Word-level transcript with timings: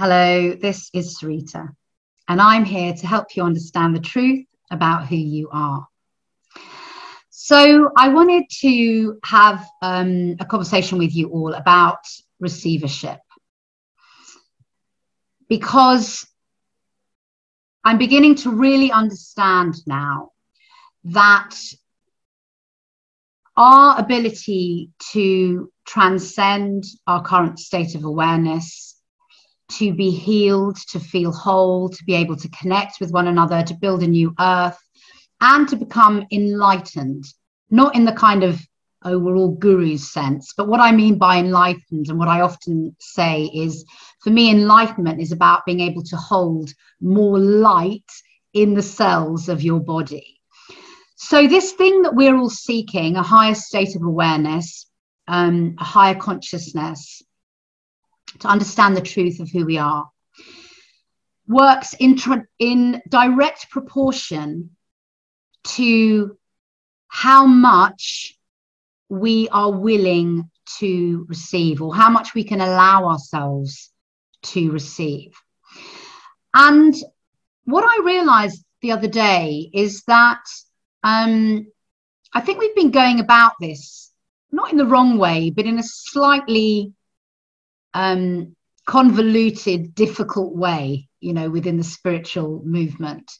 Hello, 0.00 0.54
this 0.54 0.90
is 0.94 1.18
Sarita, 1.18 1.74
and 2.28 2.40
I'm 2.40 2.64
here 2.64 2.94
to 2.94 3.06
help 3.08 3.34
you 3.34 3.42
understand 3.42 3.96
the 3.96 4.00
truth 4.00 4.46
about 4.70 5.08
who 5.08 5.16
you 5.16 5.48
are. 5.50 5.88
So, 7.30 7.90
I 7.96 8.10
wanted 8.10 8.44
to 8.60 9.18
have 9.24 9.66
um, 9.82 10.36
a 10.38 10.44
conversation 10.44 10.98
with 10.98 11.16
you 11.16 11.30
all 11.30 11.52
about 11.52 11.98
receivership 12.38 13.18
because 15.48 16.24
I'm 17.82 17.98
beginning 17.98 18.36
to 18.36 18.52
really 18.52 18.92
understand 18.92 19.78
now 19.84 20.30
that 21.06 21.56
our 23.56 23.98
ability 23.98 24.90
to 25.14 25.72
transcend 25.84 26.84
our 27.08 27.20
current 27.20 27.58
state 27.58 27.96
of 27.96 28.04
awareness, 28.04 28.87
to 29.72 29.94
be 29.94 30.10
healed, 30.10 30.76
to 30.88 31.00
feel 31.00 31.32
whole, 31.32 31.88
to 31.88 32.04
be 32.04 32.14
able 32.14 32.36
to 32.36 32.48
connect 32.50 33.00
with 33.00 33.12
one 33.12 33.28
another, 33.28 33.62
to 33.62 33.74
build 33.74 34.02
a 34.02 34.06
new 34.06 34.34
earth, 34.38 34.78
and 35.40 35.68
to 35.68 35.76
become 35.76 36.24
enlightened, 36.32 37.24
not 37.70 37.94
in 37.94 38.04
the 38.04 38.12
kind 38.12 38.42
of, 38.42 38.60
oh, 39.04 39.18
we're 39.18 39.36
all 39.36 39.54
gurus 39.54 40.10
sense, 40.10 40.54
but 40.56 40.68
what 40.68 40.80
I 40.80 40.92
mean 40.92 41.18
by 41.18 41.38
enlightened 41.38 42.08
and 42.08 42.18
what 42.18 42.28
I 42.28 42.40
often 42.40 42.96
say 42.98 43.44
is 43.54 43.84
for 44.20 44.30
me, 44.30 44.50
enlightenment 44.50 45.20
is 45.20 45.32
about 45.32 45.64
being 45.64 45.80
able 45.80 46.02
to 46.02 46.16
hold 46.16 46.72
more 47.00 47.38
light 47.38 48.10
in 48.52 48.74
the 48.74 48.82
cells 48.82 49.48
of 49.48 49.62
your 49.62 49.80
body. 49.80 50.40
So, 51.16 51.46
this 51.46 51.72
thing 51.72 52.02
that 52.02 52.14
we're 52.14 52.36
all 52.36 52.50
seeking, 52.50 53.16
a 53.16 53.22
higher 53.22 53.54
state 53.54 53.94
of 53.96 54.02
awareness, 54.02 54.86
um, 55.28 55.76
a 55.78 55.84
higher 55.84 56.14
consciousness, 56.14 57.22
to 58.40 58.48
understand 58.48 58.96
the 58.96 59.00
truth 59.00 59.40
of 59.40 59.50
who 59.50 59.64
we 59.64 59.78
are, 59.78 60.08
works 61.46 61.94
in, 61.94 62.16
tra- 62.16 62.46
in 62.58 63.02
direct 63.08 63.70
proportion 63.70 64.70
to 65.64 66.36
how 67.08 67.46
much 67.46 68.38
we 69.08 69.48
are 69.48 69.72
willing 69.72 70.50
to 70.78 71.24
receive 71.28 71.80
or 71.80 71.94
how 71.94 72.10
much 72.10 72.34
we 72.34 72.44
can 72.44 72.60
allow 72.60 73.06
ourselves 73.08 73.90
to 74.42 74.70
receive. 74.70 75.32
And 76.54 76.94
what 77.64 77.84
I 77.84 78.04
realized 78.04 78.64
the 78.82 78.92
other 78.92 79.08
day 79.08 79.70
is 79.72 80.04
that 80.04 80.42
um, 81.02 81.66
I 82.34 82.40
think 82.40 82.58
we've 82.58 82.74
been 82.74 82.90
going 82.90 83.20
about 83.20 83.52
this 83.60 84.08
not 84.50 84.72
in 84.72 84.78
the 84.78 84.86
wrong 84.86 85.18
way, 85.18 85.50
but 85.50 85.66
in 85.66 85.78
a 85.78 85.82
slightly 85.82 86.92
um, 87.94 88.54
convoluted, 88.88 89.94
difficult 89.94 90.56
way, 90.56 91.08
you 91.20 91.34
know, 91.34 91.50
within 91.50 91.76
the 91.76 91.84
spiritual 91.84 92.62
movement. 92.64 93.30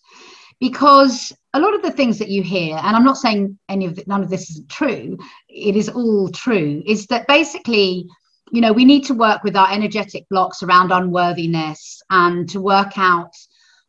Because 0.61 1.33
a 1.55 1.61
lot 1.61 1.75
of 1.75 1.83
the 1.83 1.91
things 1.91 2.19
that 2.19 2.29
you 2.29 2.43
hear, 2.43 2.77
and 2.77 2.95
I'm 2.95 3.05
not 3.05 3.17
saying 3.17 3.59
any 3.69 3.87
of 3.87 3.97
the, 3.97 4.05
none 4.07 4.23
of 4.23 4.29
this 4.29 4.51
isn't 4.51 4.69
true, 4.69 5.17
it 5.49 5.75
is 5.75 5.89
all 5.89 6.29
true, 6.29 6.83
is 6.85 7.07
that 7.07 7.27
basically, 7.29 8.07
you 8.53 8.61
know, 8.61 8.73
we 8.73 8.85
need 8.85 9.05
to 9.07 9.15
work 9.15 9.43
with 9.43 9.57
our 9.57 9.73
energetic 9.73 10.29
blocks 10.29 10.62
around 10.62 10.93
unworthiness 10.93 12.03
and 12.11 12.49
to 12.51 12.61
work 12.61 12.99
out 12.99 13.33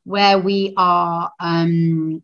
where 0.06 0.40
we 0.40 0.74
are 0.78 1.30
um, 1.42 2.24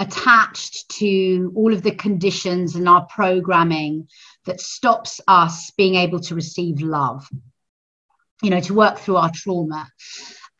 attached 0.00 0.88
to 0.88 1.52
all 1.54 1.72
of 1.72 1.82
the 1.82 1.94
conditions 1.94 2.74
and 2.74 2.88
our 2.88 3.06
programming 3.06 4.08
that 4.46 4.60
stops 4.60 5.20
us 5.28 5.70
being 5.76 5.94
able 5.94 6.18
to 6.18 6.34
receive 6.34 6.80
love 6.80 7.28
you 8.42 8.50
know 8.50 8.60
to 8.60 8.74
work 8.74 8.98
through 8.98 9.16
our 9.16 9.30
trauma 9.34 9.88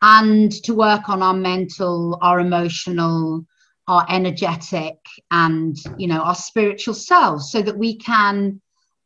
and 0.02 0.52
to 0.52 0.74
work 0.74 1.08
on 1.08 1.22
our 1.22 1.34
mental 1.34 2.18
our 2.22 2.40
emotional 2.40 3.44
our 3.88 4.06
energetic 4.08 4.96
and 5.30 5.76
you 5.98 6.06
know 6.06 6.20
our 6.20 6.34
spiritual 6.34 6.94
selves 6.94 7.50
so 7.50 7.60
that 7.60 7.76
we 7.76 7.96
can 7.96 8.60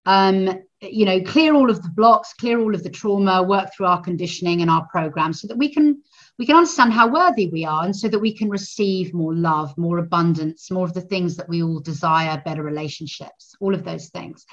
um 0.07 0.49
you 0.81 1.05
know 1.05 1.21
clear 1.23 1.55
all 1.55 1.71
of 1.71 1.83
the 1.83 1.89
blocks 1.91 2.35
clear 2.35 2.61
all 2.61 2.75
of 2.75 2.83
the 2.83 2.91
trauma 2.91 3.43
work 3.43 3.69
through 3.75 3.87
our 3.87 4.01
conditioning 4.01 4.61
and 4.61 4.71
our 4.71 4.87
programs 4.87 5.41
so 5.41 5.49
that 5.49 5.59
we 5.59 5.73
can 5.73 6.01
we 6.39 6.47
can 6.47 6.55
understand 6.55 6.93
how 6.93 7.09
worthy 7.09 7.49
we 7.49 7.65
are 7.65 7.85
and 7.85 7.97
so 7.97 8.09
that 8.09 8.19
we 8.19 8.33
can 8.33 8.49
receive 8.49 9.13
more 9.13 9.35
love 9.35 9.77
more 9.77 9.99
abundance 9.99 10.71
more 10.71 10.85
of 10.85 10.95
the 10.95 11.01
things 11.01 11.37
that 11.37 11.49
we 11.49 11.63
all 11.63 11.81
desire 11.81 12.41
better 12.45 12.63
relationships 12.63 13.57
all 13.61 13.75
of 13.75 13.85
those 13.85 14.09
things. 14.09 14.47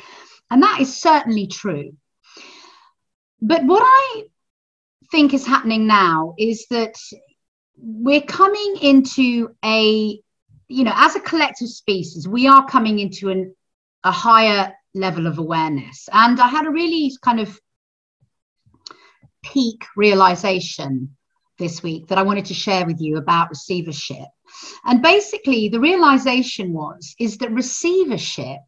And 0.52 0.62
that 0.62 0.80
is 0.80 0.96
certainly 0.96 1.48
true 1.48 1.96
but 3.48 3.64
what 3.66 3.84
i 3.86 4.24
think 5.12 5.34
is 5.34 5.46
happening 5.46 5.88
now 5.88 6.34
is 6.38 6.66
that 6.70 6.96
we're 7.78 8.22
coming 8.22 8.78
into 8.82 9.50
a 9.64 10.20
you 10.68 10.84
know 10.84 10.94
as 10.96 11.16
a 11.16 11.20
collective 11.20 11.70
species 11.70 12.28
we 12.28 12.48
are 12.48 12.66
coming 12.68 13.00
into 13.00 13.30
an, 13.30 13.56
a 14.04 14.12
higher 14.12 14.74
level 14.94 15.28
of 15.28 15.38
awareness 15.38 16.10
and 16.12 16.40
i 16.40 16.48
had 16.48 16.66
a 16.66 16.72
really 16.72 17.12
kind 17.22 17.40
of 17.40 17.60
peak 19.44 19.86
realization 19.96 21.16
this 21.58 21.84
week 21.84 22.08
that 22.08 22.18
I 22.18 22.24
wanted 22.24 22.46
to 22.46 22.54
share 22.54 22.86
with 22.86 23.00
you 23.00 23.18
about 23.18 23.50
receivership. 23.50 24.28
And 24.86 25.02
basically, 25.02 25.70
the 25.70 25.80
realization 25.80 26.74
was 26.74 27.16
is 27.20 27.38
that 27.38 27.52
receivership 27.52 28.60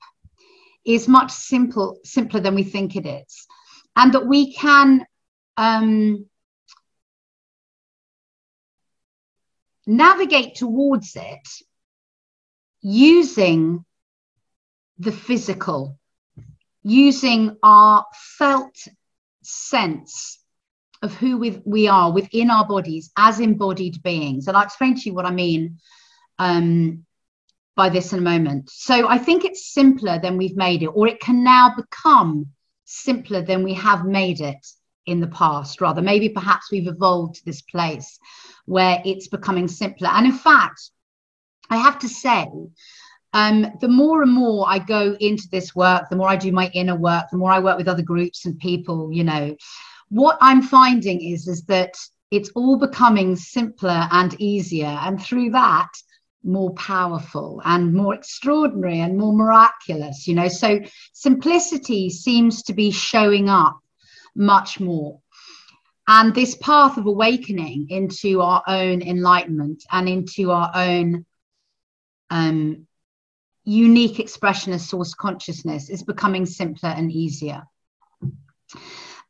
is 0.85 1.07
much 1.07 1.31
simple 1.31 1.99
simpler 2.03 2.39
than 2.39 2.55
we 2.55 2.63
think 2.63 2.95
it 2.95 3.05
is, 3.05 3.47
and 3.97 4.13
that 4.13 4.28
we 4.28 4.53
can 4.53 5.03
um, 5.58 6.28
navigate 9.88 10.56
towards 10.56 11.16
it 11.16 11.47
using 12.81 13.84
the 15.00 15.12
physical, 15.12 15.97
using 16.84 17.58
our 17.63 18.06
felt 18.38 18.75
sense 19.41 20.40
of 21.02 21.16
who 21.16 21.38
we, 21.66 21.88
are 21.88 22.12
within 22.12 22.52
our 22.52 22.68
bodies 22.68 23.12
as 23.18 23.40
embodied 23.40 24.02
beings. 24.03 24.47
And 24.47 24.56
I'll 24.56 24.64
explain 24.64 24.96
to 24.96 25.02
you 25.09 25.16
what 25.16 25.25
I 25.25 25.31
mean 25.31 25.79
um, 26.38 27.03
by 27.75 27.90
this 27.90 28.14
in 28.14 28.19
a 28.19 28.22
moment. 28.22 28.69
So 28.69 29.08
I 29.08 29.18
think 29.18 29.44
it's 29.44 29.74
simpler 29.74 30.19
than 30.19 30.38
we've 30.38 30.56
made 30.56 30.84
it, 30.84 30.88
or 30.88 31.08
it 31.08 31.19
can 31.19 31.44
now 31.44 31.74
become 31.75 32.47
simpler 32.87 33.41
than 33.41 33.63
we 33.63 33.73
have 33.73 34.05
made 34.05 34.39
it 34.39 34.65
in 35.05 35.19
the 35.19 35.27
past, 35.27 35.81
rather. 35.81 36.01
Maybe 36.01 36.29
perhaps 36.29 36.71
we've 36.71 36.87
evolved 36.87 37.35
to 37.35 37.45
this 37.45 37.61
place 37.61 38.17
where 38.65 39.01
it's 39.05 39.27
becoming 39.27 39.67
simpler. 39.67 40.07
And 40.09 40.25
in 40.25 40.31
fact, 40.31 40.89
I 41.69 41.77
have 41.77 41.99
to 41.99 42.09
say, 42.09 42.47
um, 43.33 43.67
the 43.81 43.89
more 43.89 44.23
and 44.23 44.31
more 44.31 44.65
I 44.67 44.79
go 44.79 45.17
into 45.19 45.47
this 45.51 45.75
work, 45.75 46.09
the 46.09 46.15
more 46.15 46.29
I 46.29 46.37
do 46.37 46.51
my 46.51 46.71
inner 46.73 46.95
work, 46.95 47.25
the 47.29 47.37
more 47.37 47.51
I 47.51 47.59
work 47.59 47.77
with 47.77 47.89
other 47.89 48.01
groups 48.01 48.45
and 48.45 48.57
people, 48.57 49.11
you 49.11 49.25
know, 49.25 49.55
what 50.09 50.37
I'm 50.39 50.61
finding 50.61 51.21
is, 51.21 51.47
is 51.47 51.63
that 51.65 51.93
it's 52.31 52.49
all 52.55 52.77
becoming 52.77 53.35
simpler 53.35 54.07
and 54.11 54.39
easier. 54.39 54.85
And 54.85 55.21
through 55.21 55.51
that, 55.51 55.89
more 56.43 56.73
powerful 56.73 57.61
and 57.65 57.93
more 57.93 58.13
extraordinary 58.13 58.99
and 58.99 59.17
more 59.17 59.33
miraculous, 59.33 60.27
you 60.27 60.35
know. 60.35 60.47
So 60.47 60.79
simplicity 61.13 62.09
seems 62.09 62.63
to 62.63 62.73
be 62.73 62.91
showing 62.91 63.49
up 63.49 63.79
much 64.35 64.79
more. 64.79 65.19
And 66.07 66.33
this 66.33 66.55
path 66.55 66.97
of 66.97 67.05
awakening 67.05 67.87
into 67.89 68.41
our 68.41 68.63
own 68.65 69.01
enlightenment 69.01 69.84
and 69.91 70.07
into 70.07 70.51
our 70.51 70.72
own 70.73 71.25
um, 72.29 72.87
unique 73.66 74.19
expression 74.19 74.72
of 74.72 74.79
source 74.79 75.13
consciousness 75.13 75.90
is 75.90 76.03
becoming 76.03 76.45
simpler 76.45 76.90
and 76.90 77.11
easier. 77.11 77.63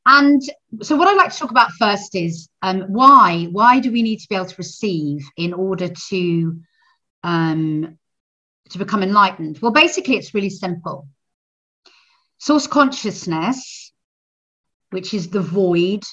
And 0.06 0.42
so, 0.82 0.96
what 0.96 1.08
I'd 1.08 1.18
like 1.18 1.34
to 1.34 1.38
talk 1.38 1.52
about 1.52 1.72
first 1.72 2.16
is 2.16 2.48
um, 2.62 2.84
why 2.88 3.48
why 3.52 3.80
do 3.80 3.92
we 3.92 4.04
need 4.04 4.20
to 4.20 4.30
be 4.30 4.36
able 4.36 4.46
to 4.46 4.56
receive 4.58 5.28
in 5.36 5.54
order 5.54 5.90
to 6.10 6.62
um, 7.28 8.00
to 8.70 8.78
become 8.78 9.04
enlightened? 9.04 9.60
Well, 9.62 9.72
basically, 9.72 10.16
it's 10.16 10.34
really 10.34 10.50
simple. 10.50 11.10
Source 12.38 12.68
consciousness, 12.68 13.92
which 14.92 15.14
is 15.14 15.30
the 15.30 15.42
void 15.42 16.04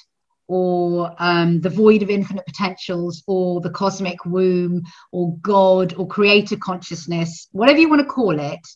or 0.47 1.15
um, 1.17 1.61
the 1.61 1.69
void 1.69 2.03
of 2.03 2.09
infinite 2.09 2.45
potentials 2.45 3.23
or 3.27 3.61
the 3.61 3.69
cosmic 3.69 4.25
womb 4.25 4.83
or 5.11 5.37
God 5.37 5.93
or 5.97 6.05
creator 6.05 6.57
consciousness, 6.57 7.47
whatever 7.51 7.79
you 7.79 7.89
want 7.89 8.01
to 8.01 8.07
call 8.07 8.37
it, 8.37 8.67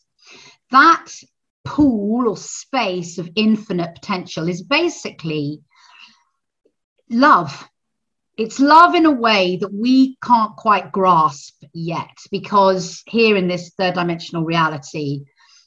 that 0.71 1.07
pool 1.65 2.29
or 2.29 2.37
space 2.37 3.17
of 3.17 3.29
infinite 3.35 3.93
potential 3.95 4.47
is 4.47 4.63
basically 4.63 5.61
love. 7.09 7.67
It's 8.39 8.61
love 8.61 8.95
in 8.95 9.05
a 9.05 9.11
way 9.11 9.57
that 9.57 9.73
we 9.73 10.15
can't 10.23 10.55
quite 10.55 10.93
grasp 10.93 11.61
yet, 11.73 12.15
because 12.31 13.03
here 13.05 13.35
in 13.35 13.49
this 13.49 13.71
third 13.77 13.95
dimensional 13.95 14.45
reality, 14.45 15.25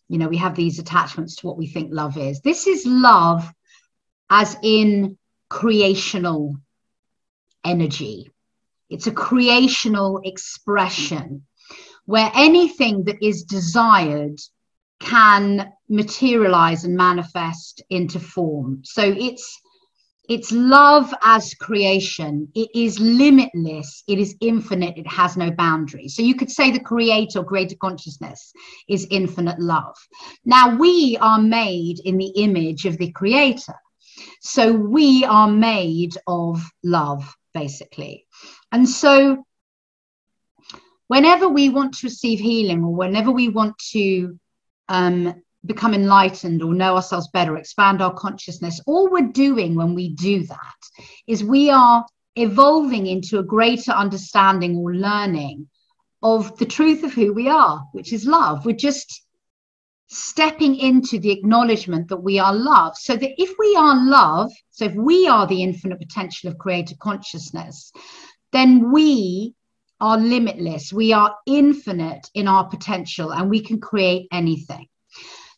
you 0.08 0.16
know, 0.16 0.28
we 0.28 0.38
have 0.38 0.54
these 0.54 0.78
attachments 0.78 1.36
to 1.36 1.46
what 1.46 1.58
we 1.58 1.66
think 1.66 1.90
love 1.92 2.16
is. 2.16 2.40
This 2.40 2.66
is 2.66 2.86
love 2.86 3.46
as 4.30 4.56
in 4.62 5.18
creational 5.50 6.56
energy. 7.62 8.30
It's 8.88 9.06
a 9.06 9.12
creational 9.12 10.22
expression 10.24 11.46
where 12.06 12.30
anything 12.34 13.04
that 13.04 13.22
is 13.22 13.42
desired 13.42 14.38
can 14.98 15.70
materialize 15.90 16.84
and 16.84 16.96
manifest 16.96 17.82
into 17.90 18.18
form. 18.18 18.80
So 18.84 19.02
it's 19.02 19.60
it's 20.32 20.50
love 20.50 21.12
as 21.22 21.52
creation. 21.52 22.48
It 22.54 22.70
is 22.74 22.98
limitless. 22.98 24.02
It 24.08 24.18
is 24.18 24.34
infinite. 24.40 24.96
It 24.96 25.06
has 25.06 25.36
no 25.36 25.50
boundaries. 25.50 26.16
So 26.16 26.22
you 26.22 26.34
could 26.34 26.50
say 26.50 26.70
the 26.70 26.80
creator, 26.80 27.42
greater 27.42 27.76
consciousness 27.76 28.54
is 28.88 29.06
infinite 29.10 29.60
love. 29.60 29.94
Now 30.46 30.74
we 30.74 31.18
are 31.20 31.38
made 31.38 32.00
in 32.06 32.16
the 32.16 32.32
image 32.36 32.86
of 32.86 32.96
the 32.96 33.12
creator. 33.12 33.74
So 34.40 34.72
we 34.72 35.22
are 35.26 35.48
made 35.48 36.16
of 36.26 36.62
love, 36.82 37.36
basically. 37.52 38.26
And 38.72 38.88
so 38.88 39.44
whenever 41.08 41.46
we 41.46 41.68
want 41.68 41.92
to 41.98 42.06
receive 42.06 42.40
healing 42.40 42.82
or 42.84 42.94
whenever 42.94 43.30
we 43.30 43.50
want 43.50 43.76
to 43.90 44.38
um, 44.88 45.42
become 45.64 45.94
enlightened 45.94 46.62
or 46.62 46.74
know 46.74 46.96
ourselves 46.96 47.28
better, 47.28 47.56
expand 47.56 48.02
our 48.02 48.14
consciousness, 48.14 48.80
all 48.86 49.10
we're 49.10 49.28
doing 49.28 49.74
when 49.74 49.94
we 49.94 50.10
do 50.10 50.44
that 50.44 50.80
is 51.26 51.44
we 51.44 51.70
are 51.70 52.04
evolving 52.36 53.06
into 53.06 53.38
a 53.38 53.44
greater 53.44 53.92
understanding 53.92 54.76
or 54.76 54.94
learning 54.94 55.68
of 56.22 56.56
the 56.58 56.66
truth 56.66 57.04
of 57.04 57.12
who 57.12 57.32
we 57.32 57.48
are, 57.48 57.86
which 57.92 58.12
is 58.12 58.26
love. 58.26 58.64
We're 58.64 58.76
just 58.76 59.22
stepping 60.08 60.76
into 60.76 61.18
the 61.18 61.30
acknowledgement 61.30 62.08
that 62.08 62.18
we 62.18 62.38
are 62.38 62.54
love. 62.54 62.96
So 62.96 63.16
that 63.16 63.42
if 63.42 63.54
we 63.58 63.74
are 63.76 63.96
love, 64.04 64.52
so 64.70 64.84
if 64.86 64.94
we 64.94 65.26
are 65.26 65.46
the 65.46 65.62
infinite 65.62 65.98
potential 65.98 66.50
of 66.50 66.58
creator 66.58 66.94
consciousness, 67.00 67.92
then 68.52 68.92
we 68.92 69.54
are 70.00 70.18
limitless. 70.18 70.92
We 70.92 71.12
are 71.12 71.34
infinite 71.46 72.28
in 72.34 72.46
our 72.46 72.68
potential 72.68 73.32
and 73.32 73.48
we 73.48 73.60
can 73.60 73.80
create 73.80 74.28
anything. 74.32 74.86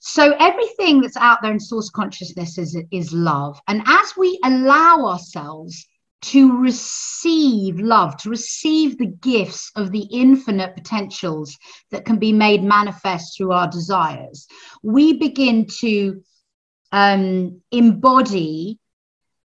So 0.07 0.37
everything 0.39 1.01
that's 1.01 1.17
out 1.17 1.41
there 1.41 1.51
in 1.51 1.59
source 1.59 1.89
consciousness 1.89 2.59
is, 2.59 2.77
is 2.91 3.15
love. 3.15 3.59
And 3.67 3.83
as 3.87 4.13
we 4.19 4.39
allow 4.45 5.07
ourselves 5.07 5.87
to 6.21 6.61
receive 6.61 7.81
love, 7.81 8.19
to 8.19 8.29
receive 8.29 8.99
the 8.99 9.07
gifts 9.07 9.73
of 9.77 9.93
the 9.93 10.07
infinite 10.13 10.75
potentials 10.75 11.57
that 11.91 12.05
can 12.05 12.19
be 12.19 12.35
made 12.35 12.63
manifest 12.63 13.35
through 13.35 13.53
our 13.53 13.67
desires, 13.67 14.47
we 14.83 15.15
begin 15.15 15.67
to 15.79 16.23
um, 16.93 17.63
embody 17.73 18.79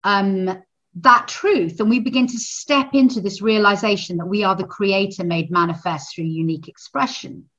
um, 0.04 0.62
that 1.00 1.26
truth 1.26 1.80
and 1.80 1.90
we 1.90 1.98
begin 1.98 2.28
to 2.28 2.38
step 2.38 2.90
into 2.92 3.20
this 3.20 3.42
realization 3.42 4.18
that 4.18 4.26
we 4.26 4.44
are 4.44 4.54
the 4.54 4.62
creator 4.62 5.24
made 5.24 5.50
manifest 5.50 6.14
through 6.14 6.26
unique 6.26 6.68
expression. 6.68 7.50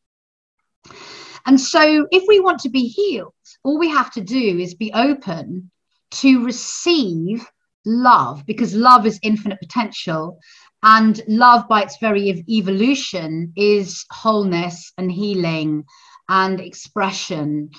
And 1.46 1.60
so, 1.60 2.08
if 2.12 2.24
we 2.28 2.40
want 2.40 2.60
to 2.62 2.70
be 2.70 2.88
healed, 2.88 3.34
all 3.64 3.78
we 3.78 3.90
have 3.90 4.12
to 4.12 4.22
do 4.22 4.60
is 4.60 4.74
be 4.74 4.92
open 4.94 5.70
to 6.12 6.44
receive 6.44 7.46
love 7.86 8.46
because 8.46 8.74
love 8.74 9.06
is 9.06 9.20
infinite 9.22 9.60
potential. 9.60 10.40
And 10.82 11.22
love, 11.28 11.68
by 11.68 11.82
its 11.82 11.98
very 12.00 12.44
evolution, 12.48 13.54
is 13.56 14.06
wholeness 14.12 14.92
and 14.98 15.12
healing 15.12 15.86
and 16.30 16.60
expression 16.60 17.70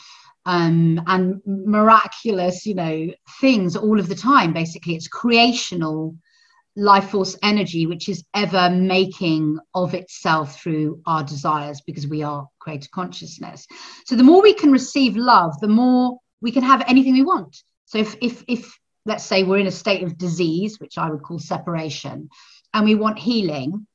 um, 0.45 1.03
and 1.07 1.41
miraculous, 1.45 2.67
you 2.67 2.75
know, 2.75 3.09
things 3.41 3.77
all 3.77 3.99
of 3.99 4.09
the 4.09 4.15
time. 4.15 4.53
Basically, 4.53 4.95
it's 4.95 5.09
creational 5.09 6.17
life 6.77 7.11
force 7.11 7.37
energy, 7.43 7.87
which 7.87 8.09
is 8.09 8.25
ever 8.35 8.71
making 8.71 9.59
of 9.75 9.95
itself 9.95 10.61
through 10.61 11.01
our 11.07 11.25
desires 11.25 11.81
because 11.87 12.07
we 12.07 12.23
are 12.23 12.47
creator 12.67 12.89
consciousness. 12.93 13.67
So 14.07 14.17
the 14.17 14.25
more 14.25 14.43
we 14.43 14.53
can 14.53 14.73
receive 14.73 15.17
love, 15.17 15.53
the 15.61 15.69
more 15.69 16.19
we 16.41 16.51
can 16.51 16.65
have 16.65 16.83
anything 16.89 17.15
we 17.15 17.23
want. 17.23 17.57
So 17.85 17.99
if 17.99 18.17
if 18.21 18.43
if 18.49 18.79
let's 19.05 19.25
say 19.25 19.45
we're 19.45 19.59
in 19.59 19.69
a 19.69 19.83
state 19.85 20.03
of 20.03 20.19
disease, 20.19 20.81
which 20.81 20.99
I 20.99 21.09
would 21.09 21.23
call 21.23 21.39
separation, 21.39 22.29
and 22.75 22.85
we 22.85 22.97
want 22.97 23.21
healing, 23.21 23.87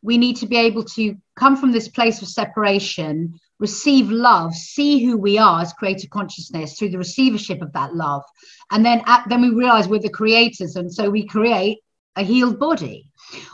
we 0.00 0.16
need 0.16 0.36
to 0.36 0.46
be 0.46 0.56
able 0.56 0.84
to 0.96 1.16
come 1.36 1.56
from 1.56 1.70
this 1.72 1.88
place 1.88 2.22
of 2.22 2.28
separation, 2.28 3.38
receive 3.58 4.10
love, 4.10 4.54
see 4.54 5.04
who 5.04 5.18
we 5.18 5.36
are 5.36 5.60
as 5.60 5.74
creator 5.74 6.08
consciousness 6.08 6.78
through 6.78 6.92
the 6.92 7.04
receivership 7.06 7.60
of 7.60 7.74
that 7.74 7.94
love, 7.94 8.22
and 8.70 8.84
then 8.86 9.02
at, 9.04 9.28
then 9.28 9.42
we 9.42 9.50
realize 9.50 9.86
we're 9.86 9.98
the 9.98 10.20
creators, 10.22 10.76
and 10.76 10.90
so 10.90 11.10
we 11.10 11.26
create 11.26 11.78
a 12.16 12.22
healed 12.22 12.58
body 12.58 13.10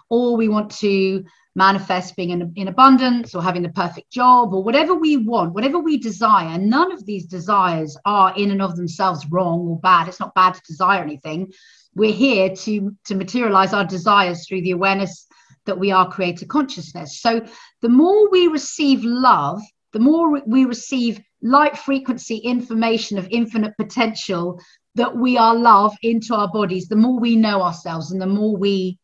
or 0.09 0.37
we 0.37 0.49
want 0.49 0.71
to 0.71 1.25
manifest 1.55 2.17
being 2.17 2.31
in, 2.31 2.53
in 2.57 2.69
abundance 2.69 3.35
or 3.35 3.43
having 3.43 3.63
the 3.63 3.71
perfect 3.71 4.11
job 4.11 4.55
or 4.55 4.63
whatever 4.63 4.95
we 4.95 5.17
want 5.17 5.53
whatever 5.53 5.79
we 5.79 5.99
desire. 5.99 6.59
None 6.59 6.93
of 6.93 7.05
these 7.05 7.27
desires 7.27 7.97
are 8.05 8.33
in 8.37 8.51
and 8.51 8.63
of 8.63 8.77
themselves 8.77 9.27
wrong 9.31 9.61
or 9.67 9.79
bad. 9.81 10.09
It's 10.09 10.21
not 10.21 10.35
bad 10.35 10.55
to 10.55 10.63
desire 10.67 11.03
anything. 11.03 11.53
We're 11.95 12.13
here 12.13 12.55
to 12.55 12.97
to 13.07 13.15
materialize 13.15 13.73
our 13.73 13.85
desires 13.85 14.47
through 14.47 14.63
the 14.63 14.71
awareness 14.71 15.27
that 15.67 15.79
we 15.79 15.91
are 15.91 16.11
creator 16.11 16.47
consciousness. 16.47 17.21
So 17.21 17.45
the 17.83 17.89
more 17.89 18.31
we 18.31 18.47
receive 18.47 19.05
love 19.05 19.61
the 19.93 19.99
more 19.99 20.41
we 20.47 20.65
receive 20.65 21.21
light 21.43 21.77
frequency 21.77 22.37
information 22.37 23.19
of 23.19 23.29
infinite 23.31 23.77
potential 23.77 24.61
that 24.95 25.17
we 25.17 25.39
are 25.39 25.55
love 25.55 25.97
into 26.03 26.35
our 26.35 26.51
bodies, 26.51 26.89
the 26.89 26.97
more 26.97 27.19
we 27.19 27.37
know 27.37 27.63
ourselves 27.63 28.11
and 28.11 28.21
the 28.21 28.27
more 28.27 28.57
we 28.57 28.99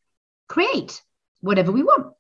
create 0.49 1.03
whatever 1.41 1.73
we 1.73 1.83
want. 1.83 2.16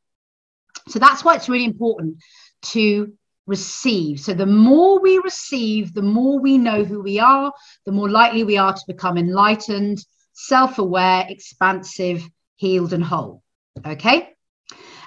So 0.88 0.98
that's 0.98 1.24
why 1.24 1.34
it's 1.34 1.48
really 1.48 1.64
important 1.64 2.18
to 2.62 3.12
receive. 3.46 4.20
So 4.20 4.34
the 4.34 4.46
more 4.46 5.00
we 5.00 5.18
receive, 5.18 5.94
the 5.94 6.02
more 6.02 6.38
we 6.38 6.58
know 6.58 6.84
who 6.84 7.00
we 7.02 7.18
are, 7.18 7.52
the 7.84 7.92
more 7.92 8.08
likely 8.08 8.44
we 8.44 8.56
are 8.56 8.72
to 8.72 8.84
become 8.86 9.18
enlightened, 9.18 9.98
self 10.32 10.78
aware, 10.78 11.26
expansive, 11.28 12.28
healed, 12.56 12.92
and 12.92 13.04
whole. 13.04 13.42
Okay. 13.84 14.32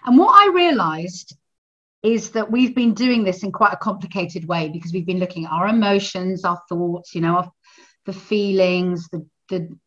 And 0.06 0.18
what 0.18 0.34
I 0.34 0.54
realized 0.54 1.36
is 2.02 2.32
that 2.32 2.50
we've 2.50 2.74
been 2.74 2.94
doing 2.94 3.24
this 3.24 3.44
in 3.44 3.52
quite 3.52 3.74
a 3.74 3.78
complicated 3.78 4.48
way 4.48 4.70
because 4.70 4.94
we've 4.94 5.06
been 5.06 5.20
looking 5.20 5.46
at 5.46 5.52
our 5.52 5.68
emotions, 5.68 6.46
our 6.46 6.62
thoughts, 6.70 7.14
you 7.14 7.22
know, 7.22 7.36
our 7.36 7.52
the 8.06 8.14
feelings, 8.14 9.08
the 9.10 9.26
the 9.50 9.78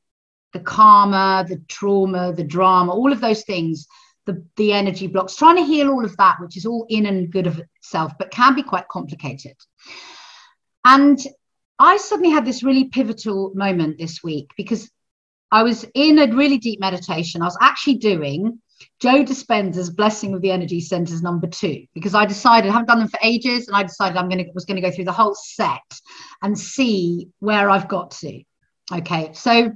the 0.52 0.60
karma, 0.60 1.46
the 1.48 1.62
trauma, 1.68 2.32
the 2.32 2.44
drama, 2.44 2.92
all 2.92 3.10
of 3.10 3.22
those 3.22 3.42
things, 3.44 3.86
the, 4.26 4.44
the 4.56 4.72
energy 4.72 5.06
blocks, 5.06 5.36
trying 5.36 5.56
to 5.56 5.64
heal 5.64 5.90
all 5.90 6.04
of 6.04 6.16
that, 6.16 6.36
which 6.40 6.56
is 6.56 6.66
all 6.66 6.86
in 6.88 7.06
and 7.06 7.30
good 7.30 7.46
of 7.46 7.60
itself, 7.76 8.12
but 8.18 8.30
can 8.30 8.54
be 8.54 8.62
quite 8.62 8.88
complicated. 8.88 9.56
And 10.84 11.18
I 11.78 11.96
suddenly 11.96 12.30
had 12.30 12.44
this 12.44 12.62
really 12.62 12.84
pivotal 12.84 13.52
moment 13.54 13.98
this 13.98 14.22
week 14.22 14.50
because 14.56 14.90
I 15.50 15.62
was 15.62 15.84
in 15.94 16.18
a 16.18 16.34
really 16.34 16.58
deep 16.58 16.80
meditation. 16.80 17.42
I 17.42 17.46
was 17.46 17.58
actually 17.60 17.96
doing 17.96 18.60
Joe 19.00 19.24
Dispenza's 19.24 19.90
Blessing 19.90 20.34
of 20.34 20.40
the 20.40 20.50
Energy 20.50 20.80
Centers 20.80 21.22
number 21.22 21.46
two, 21.46 21.86
because 21.94 22.14
I 22.14 22.24
decided, 22.24 22.70
I 22.70 22.72
haven't 22.72 22.88
done 22.88 23.00
them 23.00 23.08
for 23.08 23.18
ages, 23.22 23.68
and 23.68 23.76
I 23.76 23.82
decided 23.82 24.16
I'm 24.16 24.30
to 24.30 24.46
was 24.54 24.64
going 24.64 24.80
to 24.80 24.88
go 24.88 24.90
through 24.90 25.04
the 25.04 25.12
whole 25.12 25.34
set 25.34 25.80
and 26.42 26.58
see 26.58 27.28
where 27.38 27.70
I've 27.70 27.88
got 27.88 28.12
to. 28.22 28.42
Okay, 28.92 29.30
so 29.34 29.72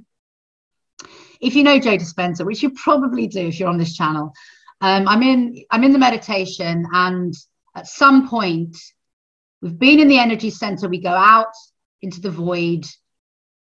if 1.41 1.55
you 1.55 1.63
know 1.63 1.79
Joe 1.79 1.97
Dispenza, 1.97 2.45
which 2.45 2.63
you 2.63 2.71
probably 2.71 3.27
do 3.27 3.49
if 3.49 3.61
you're 3.61 3.69
on 3.69 3.79
this 3.79 3.97
channel, 3.97 4.33
um, 4.81 5.09
I'm 5.09 5.23
in 5.23 5.65
I'm 5.71 5.85
in 5.85 5.93
the 5.93 5.99
meditation, 5.99 6.87
and 6.93 7.35
at 7.75 7.87
some 7.87 8.29
point, 8.29 8.77
we've 9.63 9.79
been 9.79 10.01
in 10.01 10.09
the 10.09 10.19
energy 10.19 10.51
center. 10.51 10.89
We 10.89 11.01
go 11.01 11.11
out 11.11 11.53
into 12.03 12.21
the 12.21 12.31
void, 12.31 12.87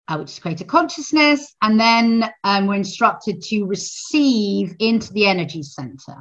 uh, 0.08 0.18
which 0.18 0.30
is 0.30 0.38
creator 0.38 0.64
consciousness, 0.64 1.54
and 1.62 1.80
then 1.80 2.30
um, 2.44 2.66
we're 2.66 2.74
instructed 2.74 3.42
to 3.42 3.64
receive 3.64 4.74
into 4.78 5.12
the 5.12 5.26
energy 5.26 5.62
center. 5.62 6.16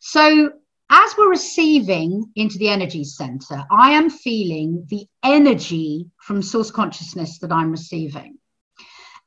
So, 0.00 0.52
as 0.90 1.14
we're 1.16 1.30
receiving 1.30 2.30
into 2.36 2.58
the 2.58 2.68
energy 2.68 3.04
center, 3.04 3.64
I 3.70 3.92
am 3.92 4.10
feeling 4.10 4.86
the 4.90 5.06
energy 5.22 6.10
from 6.20 6.42
source 6.42 6.70
consciousness 6.70 7.38
that 7.38 7.50
I'm 7.50 7.70
receiving. 7.70 8.36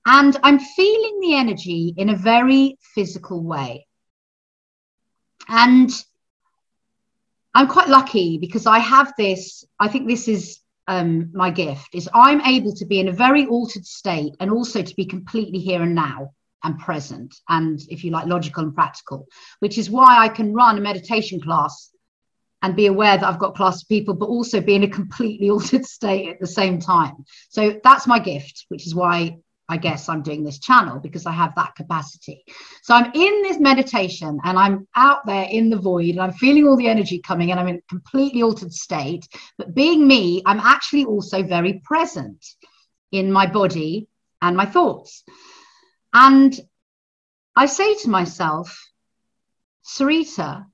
And 0.06 0.38
I'm 0.44 0.60
feeling 0.60 1.20
the 1.20 1.36
energy 1.36 1.94
in 1.98 2.10
a 2.10 2.16
very 2.16 2.78
physical 2.94 3.44
way. 3.44 3.88
And 5.48 5.90
I'm 7.54 7.68
quite 7.68 7.90
lucky 7.90 8.38
because 8.38 8.68
I 8.68 8.80
have 8.80 9.14
this, 9.18 9.66
I 9.80 9.88
think 9.88 10.08
this 10.08 10.28
is 10.28 10.60
um, 10.88 11.32
my 11.34 11.50
gift 11.50 11.90
is 11.94 12.10
I'm 12.14 12.42
able 12.42 12.74
to 12.74 12.86
be 12.86 13.00
in 13.00 13.08
a 13.08 13.14
very 13.14 13.46
altered 13.48 13.86
state 13.86 14.34
and 14.40 14.52
also 14.52 14.82
to 14.82 14.96
be 14.96 15.06
completely 15.06 15.60
here 15.60 15.82
and 15.82 15.96
now 15.96 16.34
and 16.64 16.78
present 16.80 17.36
and 17.50 17.80
if 17.90 18.04
you 18.04 18.12
like 18.12 18.28
logical 18.28 18.64
and 18.64 18.76
practical 18.76 19.28
which 19.60 19.78
is 19.78 19.90
why 19.90 20.18
I 20.20 20.30
can 20.30 20.54
run 20.54 20.78
a 20.78 20.82
meditation 20.82 21.42
class 21.42 21.92
and 22.62 22.76
be 22.76 22.88
aware 22.88 23.18
that 23.18 23.26
I've 23.26 23.40
got 23.40 23.56
class 23.56 23.82
of 23.82 23.88
people 23.88 24.14
but 24.14 24.30
also 24.30 24.62
be 24.62 24.76
in 24.76 24.84
a 24.84 24.88
completely 24.88 25.50
altered 25.52 25.86
state 25.86 26.30
at 26.30 26.40
the 26.40 26.48
same 26.48 26.80
time 26.80 27.26
so 27.50 27.80
that's 27.84 28.08
my 28.08 28.20
gift 28.20 28.66
which 28.70 28.86
is 28.86 28.94
why 28.94 29.38
I 29.68 29.78
guess 29.78 30.10
I'm 30.10 30.22
doing 30.22 30.44
this 30.44 30.60
channel 30.60 31.00
because 31.00 31.26
I 31.26 31.32
have 31.32 31.56
that 31.56 31.76
capacity. 31.76 32.44
So 32.84 32.94
I'm 32.94 33.12
in 33.14 33.42
this 33.42 33.60
meditation 33.60 34.40
and 34.44 34.60
I'm 34.60 34.88
out 34.96 35.26
there 35.26 35.48
in 35.50 35.70
the 35.70 35.78
void 35.78 36.12
and 36.12 36.22
I'm 36.22 36.34
feeling 36.34 36.68
all 36.68 36.78
the 36.78 36.88
energy 36.88 37.20
coming 37.20 37.52
and 37.52 37.60
I'm 37.60 37.68
in 37.68 37.78
a 37.78 37.90
completely 37.90 38.44
altered 38.44 38.74
state. 38.74 39.28
But 39.58 39.74
being 39.74 40.08
me, 40.08 40.44
I'm 40.46 40.60
actually 40.60 41.06
also 41.06 41.42
very 41.42 41.82
present 41.84 42.46
in 43.12 43.32
my 43.32 43.48
body 43.48 44.08
and 44.42 44.56
my 44.56 44.66
thoughts. 44.66 45.24
And 46.14 46.58
I 47.56 47.66
say 47.66 47.96
to 47.96 48.10
myself, 48.10 48.80
Sarita, 49.84 50.66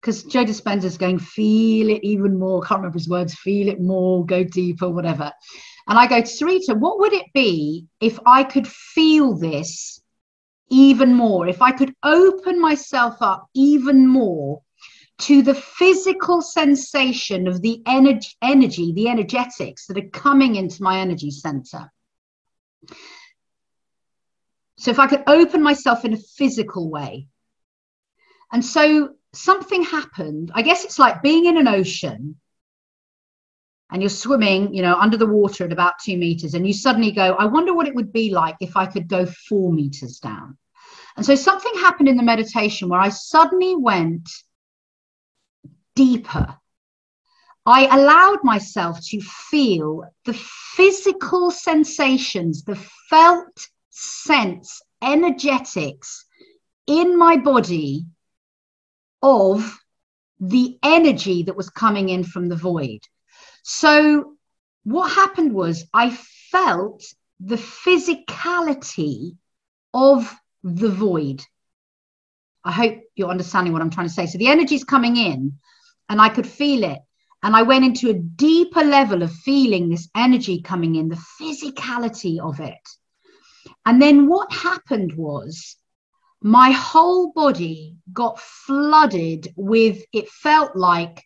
because 0.00 0.24
Joe 0.24 0.42
is 0.42 0.60
going, 0.98 1.18
feel 1.18 1.88
it 1.88 2.04
even 2.04 2.38
more. 2.38 2.60
Can't 2.62 2.80
remember 2.80 2.98
his 2.98 3.08
words, 3.08 3.34
feel 3.34 3.68
it 3.68 3.80
more, 3.80 4.24
go 4.24 4.44
deeper, 4.44 4.88
whatever. 4.88 5.32
And 5.86 5.98
I 5.98 6.06
go 6.06 6.20
to 6.20 6.26
Sarita, 6.26 6.78
what 6.78 6.98
would 7.00 7.12
it 7.12 7.26
be 7.34 7.86
if 8.00 8.18
I 8.24 8.44
could 8.44 8.66
feel 8.66 9.36
this 9.36 10.00
even 10.70 11.14
more? 11.14 11.46
If 11.46 11.60
I 11.60 11.72
could 11.72 11.94
open 12.02 12.60
myself 12.60 13.20
up 13.20 13.48
even 13.54 14.06
more 14.06 14.62
to 15.18 15.42
the 15.42 15.54
physical 15.54 16.40
sensation 16.40 17.46
of 17.46 17.60
the 17.60 17.82
energy, 17.86 18.30
energy, 18.42 18.92
the 18.92 19.08
energetics 19.08 19.86
that 19.86 19.98
are 19.98 20.08
coming 20.08 20.56
into 20.56 20.82
my 20.82 21.00
energy 21.00 21.30
center. 21.30 21.92
So 24.76 24.90
if 24.90 24.98
I 24.98 25.06
could 25.06 25.22
open 25.26 25.62
myself 25.62 26.04
in 26.04 26.14
a 26.14 26.18
physical 26.18 26.90
way. 26.90 27.28
And 28.52 28.64
so 28.64 29.10
something 29.32 29.82
happened. 29.82 30.50
I 30.54 30.62
guess 30.62 30.84
it's 30.84 30.98
like 30.98 31.22
being 31.22 31.46
in 31.46 31.56
an 31.56 31.68
ocean 31.68 32.36
and 33.90 34.02
you're 34.02 34.08
swimming, 34.08 34.74
you 34.74 34.82
know, 34.82 34.94
under 34.96 35.16
the 35.16 35.26
water 35.26 35.64
at 35.64 35.72
about 35.72 35.94
two 36.02 36.16
meters, 36.16 36.54
and 36.54 36.66
you 36.66 36.72
suddenly 36.72 37.12
go, 37.12 37.34
I 37.34 37.44
wonder 37.44 37.74
what 37.74 37.86
it 37.86 37.94
would 37.94 38.12
be 38.12 38.30
like 38.30 38.56
if 38.60 38.76
I 38.76 38.86
could 38.86 39.08
go 39.08 39.26
four 39.26 39.72
meters 39.72 40.18
down. 40.18 40.58
And 41.16 41.24
so 41.24 41.34
something 41.34 41.72
happened 41.74 42.08
in 42.08 42.16
the 42.16 42.22
meditation 42.22 42.88
where 42.88 43.00
I 43.00 43.10
suddenly 43.10 43.76
went 43.76 44.28
deeper. 45.94 46.56
I 47.66 47.86
allowed 47.86 48.42
myself 48.42 49.00
to 49.08 49.20
feel 49.20 50.04
the 50.24 50.34
physical 50.34 51.50
sensations, 51.50 52.64
the 52.64 52.76
felt 53.08 53.68
sense, 53.90 54.82
energetics 55.02 56.26
in 56.86 57.16
my 57.16 57.36
body 57.36 58.06
of 59.22 59.78
the 60.40 60.78
energy 60.82 61.44
that 61.44 61.56
was 61.56 61.70
coming 61.70 62.08
in 62.10 62.24
from 62.24 62.48
the 62.48 62.56
void. 62.56 63.00
So, 63.66 64.34
what 64.82 65.10
happened 65.10 65.54
was 65.54 65.86
I 65.94 66.10
felt 66.10 67.02
the 67.40 67.56
physicality 67.56 69.38
of 69.94 70.30
the 70.62 70.90
void. 70.90 71.42
I 72.62 72.72
hope 72.72 72.98
you're 73.16 73.30
understanding 73.30 73.72
what 73.72 73.80
I'm 73.80 73.88
trying 73.88 74.08
to 74.08 74.12
say. 74.12 74.26
So, 74.26 74.36
the 74.36 74.48
energy 74.48 74.74
is 74.74 74.84
coming 74.84 75.16
in, 75.16 75.54
and 76.10 76.20
I 76.20 76.28
could 76.28 76.46
feel 76.46 76.84
it. 76.84 76.98
And 77.42 77.56
I 77.56 77.62
went 77.62 77.86
into 77.86 78.10
a 78.10 78.14
deeper 78.14 78.84
level 78.84 79.22
of 79.22 79.32
feeling 79.32 79.88
this 79.88 80.10
energy 80.14 80.60
coming 80.60 80.96
in, 80.96 81.08
the 81.08 81.24
physicality 81.40 82.40
of 82.40 82.60
it. 82.60 82.86
And 83.86 84.00
then 84.00 84.28
what 84.28 84.52
happened 84.52 85.14
was 85.16 85.76
my 86.42 86.70
whole 86.70 87.32
body 87.32 87.96
got 88.12 88.38
flooded 88.38 89.54
with, 89.56 90.04
it 90.12 90.28
felt 90.28 90.76
like 90.76 91.24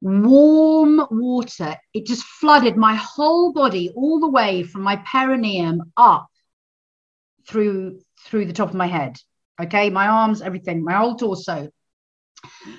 warm 0.00 1.06
water. 1.10 1.76
It 1.94 2.06
just 2.06 2.24
flooded 2.24 2.76
my 2.76 2.94
whole 2.94 3.52
body 3.52 3.90
all 3.94 4.20
the 4.20 4.28
way 4.28 4.62
from 4.62 4.82
my 4.82 4.96
perineum 4.96 5.92
up 5.96 6.28
through 7.46 8.00
through 8.24 8.46
the 8.46 8.52
top 8.52 8.68
of 8.68 8.74
my 8.74 8.86
head. 8.86 9.18
Okay, 9.60 9.90
my 9.90 10.06
arms, 10.06 10.42
everything, 10.42 10.84
my 10.84 10.94
whole 10.94 11.16
torso 11.16 11.70